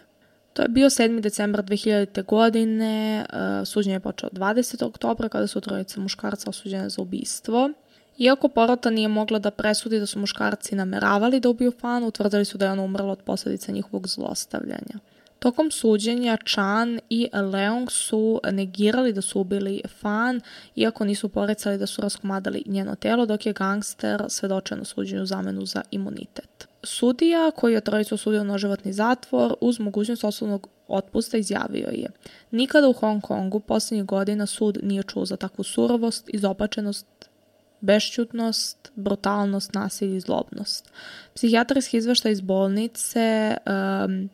To 0.53 0.61
je 0.61 0.67
bio 0.67 0.89
7. 0.89 1.21
decembar 1.21 1.63
2000. 1.63 2.25
godine, 2.25 3.25
uh, 3.33 3.67
suđenje 3.67 3.95
je 3.95 3.99
počeo 3.99 4.29
20. 4.29 4.85
oktobra 4.85 5.29
kada 5.29 5.47
su 5.47 5.61
trojice 5.61 5.99
muškarca 5.99 6.49
osuđene 6.49 6.89
za 6.89 7.01
ubistvo. 7.01 7.69
Iako 8.19 8.47
porota 8.47 8.89
nije 8.89 9.07
mogla 9.07 9.39
da 9.39 9.51
presudi 9.51 9.99
da 9.99 10.05
su 10.05 10.19
muškarci 10.19 10.75
nameravali 10.75 11.39
da 11.39 11.49
ubiju 11.49 11.71
Fanu, 11.71 12.07
utvrdili 12.07 12.45
su 12.45 12.57
da 12.57 12.65
je 12.65 12.71
ona 12.71 12.83
umrla 12.83 13.11
od 13.11 13.19
posledica 13.21 13.71
njihovog 13.71 14.07
zlostavljanja. 14.07 14.99
Tokom 15.39 15.71
suđenja 15.71 16.37
Chan 16.45 16.99
i 17.09 17.29
Leong 17.33 17.91
su 17.91 18.39
negirali 18.51 19.13
da 19.13 19.21
su 19.21 19.39
ubili 19.39 19.81
Fan, 19.99 20.41
iako 20.75 21.05
nisu 21.05 21.29
porecali 21.29 21.77
da 21.77 21.85
su 21.85 22.01
raskomadali 22.01 22.63
njeno 22.65 22.95
telo, 22.95 23.25
dok 23.25 23.45
je 23.45 23.53
gangster 23.53 24.25
svedočio 24.29 24.77
na 24.77 24.85
suđenju 24.85 25.25
zamenu 25.25 25.65
za 25.65 25.81
imunitet. 25.91 26.67
Sudija, 26.83 27.51
koji 27.51 27.73
je 27.73 27.81
trojicu 27.81 28.15
osudio 28.15 28.43
na 28.43 28.57
životni 28.57 28.93
zatvor, 28.93 29.55
uz 29.61 29.79
mogućnost 29.79 30.23
osnovnog 30.23 30.67
otpusta 30.87 31.37
izjavio 31.37 31.89
je 31.91 32.09
Nikada 32.51 32.87
u 32.89 32.93
Hong 32.93 33.21
Kongu 33.21 33.59
posljednjih 33.59 34.05
godina 34.05 34.45
sud 34.45 34.77
nije 34.83 35.03
čuo 35.03 35.25
za 35.25 35.35
takvu 35.35 35.63
surovost, 35.63 36.29
izopačenost, 36.33 37.28
bešćutnost, 37.81 38.91
brutalnost, 38.95 39.73
nasilje 39.73 40.17
i 40.17 40.19
zlobnost. 40.19 40.91
Psihijatrijski 41.33 41.97
izveštaj 41.97 42.31
iz 42.31 42.41
bolnice 42.41 43.57
um, 44.05 44.29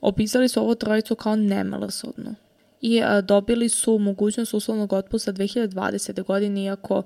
Opisali 0.00 0.48
su 0.48 0.60
ovo 0.60 0.74
trojicu 0.74 1.14
kao 1.14 1.36
nemilosrdnu 1.36 2.34
i 2.80 3.02
a, 3.02 3.20
dobili 3.20 3.68
su 3.68 3.98
mogućnost 3.98 4.54
uslovnog 4.54 4.92
otpusta 4.92 5.32
2020. 5.32 6.24
godine, 6.24 6.64
iako 6.64 7.02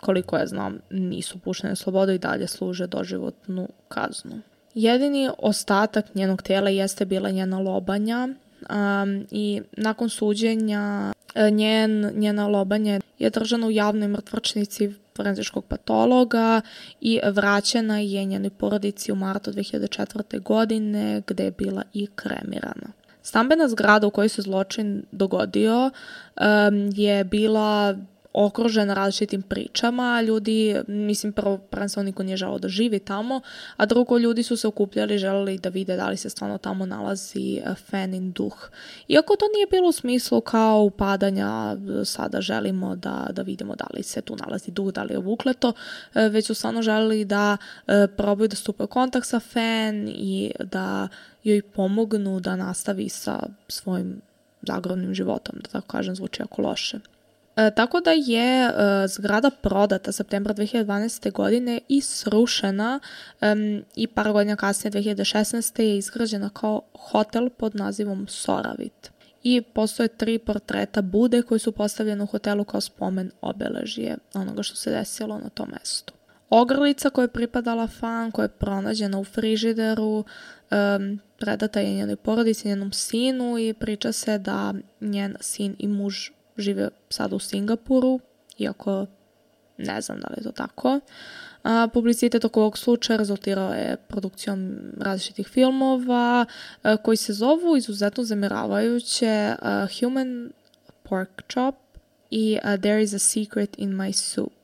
koliko 0.00 0.36
ja 0.36 0.46
znam, 0.46 0.78
nisu 0.90 1.38
puštene 1.38 1.76
slobodu 1.76 2.12
i 2.12 2.18
dalje 2.18 2.46
služe 2.46 2.86
doživotnu 2.86 3.68
kaznu. 3.88 4.40
Jedini 4.74 5.30
ostatak 5.38 6.14
njenog 6.14 6.42
tela 6.42 6.70
jeste 6.70 7.04
bila 7.04 7.30
njena 7.30 7.58
lobanja 7.58 8.28
um, 8.28 9.26
i 9.30 9.62
nakon 9.76 10.08
suđenja 10.08 11.12
njen, 11.52 12.12
njena 12.14 12.46
lobanja 12.46 13.00
je 13.18 13.30
držana 13.30 13.66
u 13.66 13.70
javnoj 13.70 14.08
mrtvrčnici 14.08 14.94
forenzičkog 15.16 15.64
patologa 15.64 16.60
i 17.00 17.20
vraćena 17.24 17.98
je 17.98 18.24
njenoj 18.24 18.50
porodici 18.50 19.12
u 19.12 19.14
martu 19.14 19.52
2004. 19.52 20.42
godine 20.42 21.22
gde 21.26 21.44
je 21.44 21.50
bila 21.50 21.82
i 21.92 22.06
kremirana. 22.14 22.92
Stambena 23.22 23.68
zgrada 23.68 24.06
u 24.06 24.10
kojoj 24.10 24.28
se 24.28 24.42
zločin 24.42 25.02
dogodio 25.12 25.84
um, 25.86 26.90
je 26.94 27.24
bila 27.24 27.96
okružena 28.38 28.94
različitim 28.94 29.42
pričama, 29.42 30.22
ljudi, 30.22 30.76
mislim 30.86 31.32
prvo 31.32 31.58
prvenstveno 31.58 32.04
niko 32.04 32.22
nije 32.22 32.36
želao 32.36 32.58
da 32.58 32.68
živi 32.68 32.98
tamo, 32.98 33.40
a 33.76 33.86
drugo 33.86 34.18
ljudi 34.18 34.42
su 34.42 34.56
se 34.56 34.66
okupljali, 34.66 35.18
želeli 35.18 35.58
da 35.58 35.68
vide 35.68 35.96
da 35.96 36.08
li 36.08 36.16
se 36.16 36.30
stvarno 36.30 36.58
tamo 36.58 36.86
nalazi 36.86 37.56
e, 37.56 37.74
Fenin 37.74 38.32
duh. 38.32 38.68
Iako 39.08 39.36
to 39.36 39.44
nije 39.54 39.66
bilo 39.66 39.88
u 39.88 39.92
smislu 39.92 40.40
kao 40.40 40.82
upadanja, 40.82 41.76
sada 42.04 42.40
želimo 42.40 42.96
da, 42.96 43.26
da 43.32 43.42
vidimo 43.42 43.74
da 43.74 43.86
li 43.94 44.02
se 44.02 44.20
tu 44.20 44.36
nalazi 44.36 44.70
duh, 44.70 44.92
da 44.92 45.02
li 45.02 45.14
je 45.14 45.18
vukleto, 45.18 45.72
e, 46.14 46.28
već 46.28 46.46
su 46.46 46.54
stvarno 46.54 46.82
želeli 46.82 47.24
da 47.24 47.56
e, 47.86 48.06
probaju 48.16 48.48
da 48.48 48.56
stupe 48.56 48.82
u 48.82 48.86
kontakt 48.86 49.26
sa 49.26 49.40
Fen 49.40 50.08
i 50.08 50.52
da 50.64 51.08
joj 51.44 51.62
pomognu 51.62 52.40
da 52.40 52.56
nastavi 52.56 53.08
sa 53.08 53.42
svojim 53.68 54.20
zagrodnim 54.62 55.14
životom, 55.14 55.54
da 55.62 55.70
tako 55.70 55.86
kažem, 55.86 56.16
zvuči 56.16 56.42
jako 56.42 56.62
loše. 56.62 56.98
E, 57.56 57.70
tako 57.70 58.00
da 58.00 58.10
je 58.10 58.64
e, 58.64 58.72
zgrada 59.08 59.50
prodata 59.50 60.12
septembra 60.12 60.54
2012. 60.54 61.32
godine 61.32 61.80
i 61.88 62.00
srušena 62.00 63.00
i 63.96 64.06
par 64.06 64.32
godina 64.32 64.56
kasnije 64.56 64.92
2016. 64.92 65.82
je 65.82 65.98
izgrađena 65.98 66.48
kao 66.48 66.80
hotel 66.98 67.50
pod 67.50 67.76
nazivom 67.76 68.26
Soravit. 68.28 69.10
I 69.42 69.62
postoje 69.62 70.08
tri 70.08 70.38
portreta 70.38 71.02
Bude 71.02 71.42
koji 71.42 71.58
su 71.58 71.72
postavljeni 71.72 72.22
u 72.22 72.26
hotelu 72.26 72.64
kao 72.64 72.80
spomen 72.80 73.30
obeležije 73.40 74.16
onoga 74.34 74.62
što 74.62 74.76
se 74.76 74.90
desilo 74.90 75.38
na 75.38 75.48
tom 75.48 75.68
mestu. 75.72 76.12
Ogrlica 76.50 77.10
koja 77.10 77.24
je 77.24 77.28
pripadala 77.28 77.86
fan, 77.86 78.30
koja 78.30 78.44
je 78.44 78.48
pronađena 78.48 79.18
u 79.18 79.24
frižideru, 79.24 80.24
um, 80.70 81.20
predata 81.38 81.80
je 81.80 81.94
njenoj 81.94 82.16
porodici, 82.16 82.68
njenom 82.68 82.92
sinu 82.92 83.58
i 83.58 83.74
priča 83.74 84.12
se 84.12 84.38
da 84.38 84.74
njen 85.00 85.36
sin 85.40 85.76
i 85.78 85.88
muž 85.88 86.30
žive 86.58 86.88
sada 87.10 87.36
u 87.36 87.38
Singapuru, 87.38 88.20
iako 88.58 89.06
ne 89.78 90.00
znam 90.00 90.20
da 90.20 90.28
li 90.28 90.34
je 90.36 90.42
to 90.42 90.52
tako. 90.52 91.00
A, 91.62 91.88
publicitet 91.92 92.44
oko 92.44 92.60
ovog 92.60 92.78
slučaja 92.78 93.16
rezultirao 93.16 93.72
je 93.72 93.96
produkcijom 94.08 94.78
različitih 95.00 95.48
filmova 95.48 96.46
a, 96.82 96.96
koji 96.96 97.16
se 97.16 97.32
zovu 97.32 97.76
izuzetno 97.76 98.24
zamiravajuće 98.24 99.54
a, 99.62 99.86
Human 100.00 100.52
Pork 101.02 101.42
Chop 101.52 101.74
i 102.30 102.58
There 102.62 103.02
is 103.02 103.14
a 103.14 103.18
Secret 103.18 103.78
in 103.78 103.90
My 103.90 104.12
Soup 104.12 104.55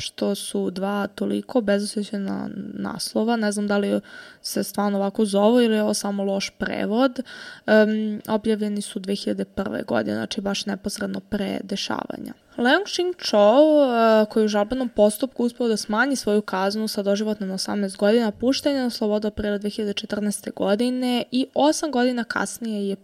što 0.00 0.34
su 0.34 0.70
dva 0.70 1.06
toliko 1.06 1.60
bezosjećena 1.60 2.48
naslova. 2.74 3.36
Ne 3.36 3.52
znam 3.52 3.66
da 3.66 3.78
li 3.78 4.00
se 4.42 4.64
stvarno 4.64 4.98
ovako 4.98 5.24
zovu 5.24 5.60
ili 5.60 5.74
je 5.74 5.82
ovo 5.82 5.94
samo 5.94 6.24
loš 6.24 6.50
prevod. 6.50 7.20
Um, 7.66 8.20
objavljeni 8.28 8.82
su 8.82 9.00
2001. 9.00 9.84
godine, 9.84 10.16
znači 10.16 10.40
baš 10.40 10.66
neposredno 10.66 11.20
pre 11.20 11.60
dešavanja. 11.64 12.32
Leong 12.56 12.84
Xing 12.84 13.14
Chou, 13.24 13.78
uh, 13.78 14.28
koji 14.28 14.44
u 14.44 14.48
žalbenom 14.48 14.88
postupku 14.88 15.44
uspeo 15.44 15.68
da 15.68 15.76
smanji 15.76 16.16
svoju 16.16 16.42
kaznu 16.42 16.88
sa 16.88 17.02
doživotno 17.02 17.46
na 17.46 17.54
18 17.54 17.96
godina, 17.96 18.30
pušten 18.30 18.76
je 18.76 18.82
na 18.82 18.90
slobodu 18.90 19.28
aprila 19.28 19.58
2014. 19.58 20.52
godine 20.54 21.24
i 21.30 21.46
8 21.54 21.90
godina 21.90 22.24
kasnije 22.24 22.88
je 22.88 22.96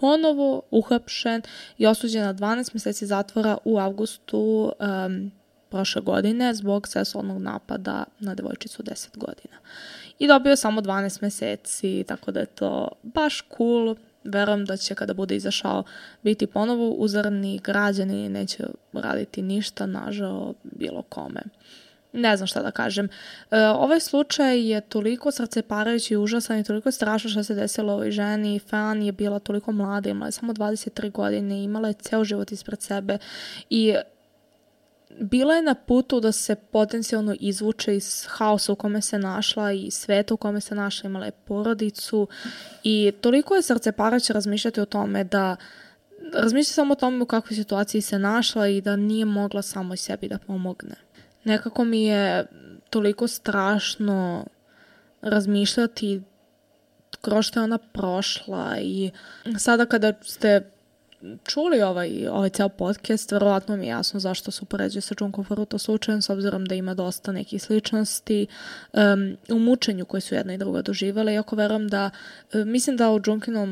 ponovo 0.00 0.62
uhapšen 0.70 1.42
i 1.78 1.86
osuđen 1.86 2.22
na 2.22 2.34
12 2.34 2.74
meseci 2.74 3.06
zatvora 3.06 3.58
u 3.64 3.78
avgustu 3.78 4.72
um, 5.06 5.30
prošle 5.70 6.02
godine 6.02 6.54
zbog 6.54 6.88
seksualnog 6.88 7.42
napada 7.42 8.04
na 8.20 8.34
devojčicu 8.34 8.82
10 8.82 9.16
godina. 9.16 9.56
I 10.18 10.26
dobio 10.26 10.56
samo 10.56 10.80
12 10.80 11.22
meseci, 11.22 12.04
tako 12.08 12.30
da 12.30 12.40
je 12.40 12.46
to 12.46 12.88
baš 13.02 13.44
cool. 13.56 13.96
Verujem 14.24 14.64
da 14.64 14.76
će 14.76 14.94
kada 14.94 15.14
bude 15.14 15.36
izašao 15.36 15.82
biti 16.22 16.46
ponovo 16.46 16.90
uzorni 16.90 17.60
građani 17.64 18.24
i 18.24 18.28
neće 18.28 18.64
raditi 18.92 19.42
ništa 19.42 19.86
nažao 19.86 20.54
bilo 20.62 21.02
kome. 21.02 21.40
Ne 22.12 22.36
znam 22.36 22.46
šta 22.46 22.62
da 22.62 22.70
kažem. 22.70 23.08
E, 23.50 23.60
ovaj 23.60 24.00
slučaj 24.00 24.70
je 24.70 24.80
toliko 24.80 25.30
srceparajući 25.30 26.14
i 26.14 26.16
užasan 26.16 26.58
i 26.58 26.64
toliko 26.64 26.90
strašno 26.90 27.30
što 27.30 27.44
se 27.44 27.54
desilo 27.54 27.92
ovoj 27.92 28.10
ženi. 28.10 28.58
Fan 28.58 29.02
je 29.02 29.12
bila 29.12 29.38
toliko 29.38 29.72
mlada, 29.72 30.10
imala 30.10 30.28
je 30.28 30.32
samo 30.32 30.52
23 30.52 31.10
godine, 31.10 31.64
imala 31.64 31.88
je 31.88 31.94
ceo 31.94 32.24
život 32.24 32.52
ispred 32.52 32.82
sebe 32.82 33.18
i 33.70 33.94
bila 35.20 35.54
je 35.54 35.62
na 35.62 35.74
putu 35.74 36.20
da 36.20 36.32
se 36.32 36.54
potencijalno 36.54 37.36
izvuče 37.40 37.96
iz 37.96 38.26
haosa 38.28 38.72
u 38.72 38.76
kome 38.76 39.02
se 39.02 39.18
našla 39.18 39.72
i 39.72 39.90
sveta 39.90 40.34
u 40.34 40.36
kome 40.36 40.60
se 40.60 40.74
našla, 40.74 41.08
imala 41.08 41.26
je 41.26 41.32
porodicu 41.32 42.28
i 42.84 43.12
toliko 43.20 43.54
je 43.54 43.62
srce 43.62 43.92
paraće 43.92 44.32
razmišljati 44.32 44.80
o 44.80 44.84
tome 44.86 45.24
da 45.24 45.56
razmišlja 46.32 46.72
samo 46.72 46.92
o 46.92 46.96
tome 46.96 47.22
u 47.22 47.26
kakvoj 47.26 47.56
situaciji 47.56 48.00
se 48.00 48.18
našla 48.18 48.68
i 48.68 48.80
da 48.80 48.96
nije 48.96 49.24
mogla 49.24 49.62
samo 49.62 49.96
sebi 49.96 50.28
da 50.28 50.38
pomogne. 50.38 50.94
Nekako 51.44 51.84
mi 51.84 52.04
je 52.04 52.46
toliko 52.90 53.26
strašno 53.26 54.46
razmišljati 55.22 56.22
kroz 57.20 57.46
što 57.46 57.60
je 57.60 57.64
ona 57.64 57.78
prošla 57.78 58.78
i 58.80 59.10
sada 59.58 59.86
kada 59.86 60.12
ste 60.22 60.70
čuli 61.44 61.82
ovaj, 61.82 62.26
ovaj 62.28 62.50
ceo 62.50 62.68
podcast, 62.68 63.32
verovatno 63.32 63.76
mi 63.76 63.86
je 63.86 63.88
jasno 63.88 64.20
zašto 64.20 64.50
se 64.50 64.60
upoređuje 64.62 65.02
sa 65.02 65.14
Junko 65.20 65.44
Furuto 65.44 65.78
slučajem, 65.78 66.22
s 66.22 66.30
obzirom 66.30 66.64
da 66.64 66.74
ima 66.74 66.94
dosta 66.94 67.32
nekih 67.32 67.62
sličnosti 67.62 68.46
um, 68.92 69.36
u 69.50 69.58
mučenju 69.58 70.04
koje 70.04 70.20
su 70.20 70.34
jedna 70.34 70.54
i 70.54 70.58
druga 70.58 70.82
doživele, 70.82 71.34
iako 71.34 71.56
verujem 71.56 71.88
da, 71.88 72.10
um, 72.54 72.70
mislim 72.70 72.96
da 72.96 73.10
o 73.10 73.20
Junkinom 73.26 73.70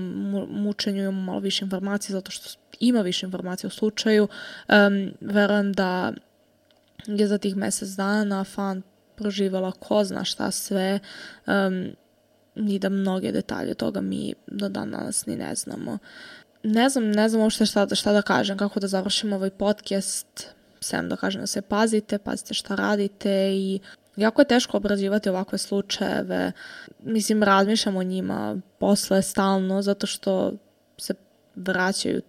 mučenju 0.51 1.03
imamo 1.03 1.21
malo 1.21 1.41
više 1.41 1.65
informacije, 1.65 2.13
zato 2.13 2.31
što 2.31 2.59
ima 2.81 3.01
više 3.01 3.27
informacije 3.27 3.69
o 3.69 3.71
slučaju, 3.71 4.29
um, 4.69 5.13
verujem 5.21 5.73
da 5.73 6.13
je 7.07 7.27
za 7.27 7.39
tih 7.39 7.57
mesec 7.57 7.89
dana 7.89 8.45
fan 8.45 8.83
proživala 9.17 9.73
ko 9.73 10.05
zna 10.05 10.25
šta 10.25 10.51
sve, 10.51 10.99
um, 11.47 11.97
i 12.57 12.79
da 12.79 12.89
mnoge 12.89 13.33
detalje 13.33 13.75
toga 13.75 14.01
mi 14.01 14.35
do 14.47 14.69
danas 14.69 15.27
ni 15.27 15.37
ne 15.37 15.55
znamo 15.55 15.99
ne 16.67 16.89
znam, 16.89 17.11
ne 17.11 17.29
znam 17.29 17.43
uopšte 17.43 17.67
šta, 17.67 17.95
šta 17.95 18.13
da 18.13 18.23
kažem, 18.23 18.59
kako 18.59 18.81
da 18.81 18.87
završim 18.87 19.33
ovaj 19.33 19.51
podcast, 19.51 20.49
sem 20.81 21.09
da 21.09 21.17
kažem 21.17 21.41
da 21.41 21.47
se 21.47 21.63
pazite, 21.63 22.19
pazite 22.19 22.55
šta 22.55 22.75
radite 22.75 23.51
i 23.53 23.81
jako 24.17 24.41
je 24.41 24.49
teško 24.49 24.77
obrađivati 24.77 25.29
ovakve 25.29 25.59
slučajeve. 25.59 26.53
Mislim, 27.03 27.43
razmišljam 27.43 27.97
o 27.97 28.03
njima 28.03 28.57
posle 28.79 29.23
stalno, 29.23 29.83
zato 29.83 30.07
što 30.07 30.53
se 30.99 31.15
vraćaju 31.57 32.23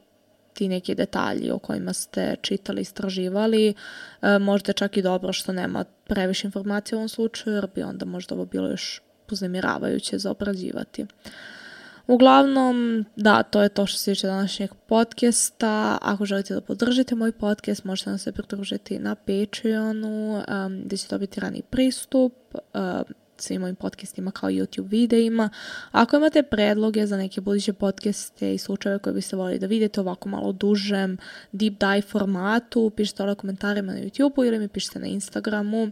ti 0.54 0.68
neki 0.68 0.96
detalji 0.96 1.52
o 1.52 1.60
kojima 1.60 1.94
ste 1.94 2.36
čitali, 2.42 2.82
istraživali. 2.82 3.74
E, 4.22 4.40
možda 4.40 4.70
je 4.70 4.74
čak 4.74 4.98
i 4.98 5.02
dobro 5.02 5.34
što 5.34 5.54
nema 5.54 5.86
previše 6.08 6.48
informacije 6.48 6.96
u 6.96 7.00
ovom 7.00 7.10
slučaju, 7.10 7.56
jer 7.56 7.68
bi 7.76 7.84
onda 7.84 8.06
možda 8.06 8.36
ovo 8.36 8.46
bilo 8.46 8.70
još 8.70 9.02
uznemiravajuće 9.32 10.18
za 10.18 10.32
obrađivati. 10.32 11.06
Uglavnom, 12.08 13.06
da, 13.16 13.44
to 13.44 13.62
je 13.62 13.70
to 13.70 13.86
što 13.86 13.98
se 13.98 14.12
tiče 14.12 14.28
današnjeg 14.28 14.72
podcasta. 14.88 15.98
Ako 16.02 16.26
želite 16.26 16.54
da 16.54 16.62
podržite 16.62 17.16
moj 17.16 17.32
podcast, 17.32 17.84
možete 17.84 18.10
nam 18.10 18.20
se 18.20 18.32
pridružiti 18.32 19.00
na 19.00 19.16
Patreonu, 19.16 20.34
um, 20.36 20.82
gde 20.86 20.98
ćete 20.98 21.16
dobiti 21.16 21.40
rani 21.40 21.62
pristup, 21.70 22.34
um, 22.74 23.04
svim 23.42 23.62
mojim 23.62 23.76
podcastima 23.76 24.32
kao 24.32 24.50
YouTube 24.50 24.90
videima. 24.90 25.50
Ako 25.92 26.18
imate 26.18 26.44
predloge 26.44 27.06
za 27.06 27.18
neke 27.18 27.42
buduće 27.42 27.74
podcaste 27.74 28.54
i 28.54 28.58
slučajeve 28.58 29.00
koje 29.00 29.14
biste 29.14 29.36
volili 29.36 29.60
da 29.60 29.68
vidite 29.68 30.02
ovako 30.02 30.30
malo 30.30 30.52
dužem 30.52 31.18
deep 31.52 31.74
dive 31.80 32.02
formatu, 32.02 32.90
pišite 32.90 33.24
ove 33.24 33.36
komentarima 33.36 33.94
na 33.94 34.00
YouTube-u 34.00 34.46
ili 34.46 34.60
mi 34.60 34.68
pišite 34.68 35.00
na 35.00 35.08
Instagramu. 35.08 35.92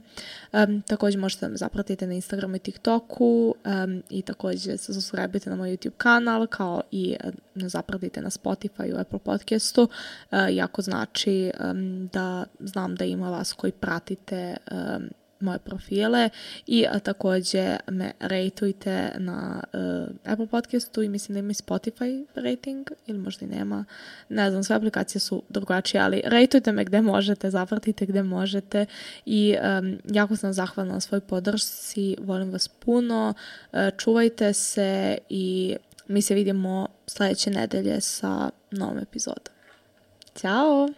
Um, 0.54 0.82
također 0.82 1.20
možete 1.20 1.46
da 1.46 1.52
me 1.52 1.58
zapratite 1.58 2.08
na 2.08 2.14
Instagramu 2.14 2.56
i 2.56 2.60
TikToku 2.60 3.56
um, 3.66 4.04
i 4.10 4.22
također 4.22 4.78
se 4.78 4.94
subscribe 4.94 5.40
na 5.46 5.56
moj 5.56 5.70
YouTube 5.70 5.98
kanal 5.98 6.48
kao 6.48 6.82
i 6.92 7.16
uh, 7.24 7.32
zapratite 7.56 8.22
na 8.22 8.30
Spotify 8.30 8.90
i 8.90 9.00
Apple 9.00 9.20
podcastu. 9.20 9.90
Uh, 10.32 10.40
jako 10.50 10.82
znači 10.82 11.52
um, 11.72 12.08
da 12.14 12.46
znam 12.60 12.96
da 12.96 13.06
ima 13.06 13.30
vas 13.30 13.54
koji 13.54 13.72
pratite 13.72 14.58
um, 14.72 15.10
moje 15.40 15.60
profile 15.60 16.30
i 16.68 16.86
a, 16.90 17.00
takođe 17.00 17.78
me 17.88 18.12
rejtujte 18.20 19.12
na 19.18 19.64
uh, 19.74 20.32
Apple 20.32 20.48
podcastu 20.48 21.04
i 21.04 21.10
mislim 21.10 21.34
da 21.34 21.40
ima 21.40 21.52
i 21.52 21.54
Spotify 21.54 22.26
rating 22.36 22.88
ili 23.08 23.20
možda 23.20 23.46
i 23.46 23.50
nema. 23.50 23.86
Ne 24.30 24.52
znam, 24.52 24.64
sve 24.64 24.76
aplikacije 24.76 25.20
su 25.20 25.44
drugačije, 25.50 26.02
ali 26.02 26.22
rejtujte 26.26 26.72
me 26.72 26.84
gde 26.84 27.02
možete, 27.02 27.50
zapratite 27.50 28.06
gde 28.06 28.24
možete 28.24 28.86
i 29.26 29.56
um, 29.80 29.98
jako 30.12 30.36
sam 30.36 30.54
zahvalna 30.54 30.94
na 30.94 31.00
svoj 31.00 31.20
podršci, 31.20 32.16
volim 32.20 32.52
vas 32.52 32.68
puno, 32.68 33.34
uh, 33.74 33.80
čuvajte 33.98 34.54
se 34.54 35.18
i 35.30 35.76
mi 36.08 36.22
se 36.22 36.36
vidimo 36.36 36.88
sledeće 37.08 37.50
nedelje 37.50 38.02
sa 38.02 38.50
novom 38.72 38.98
epizodom. 38.98 39.54
Ćao! 40.36 40.90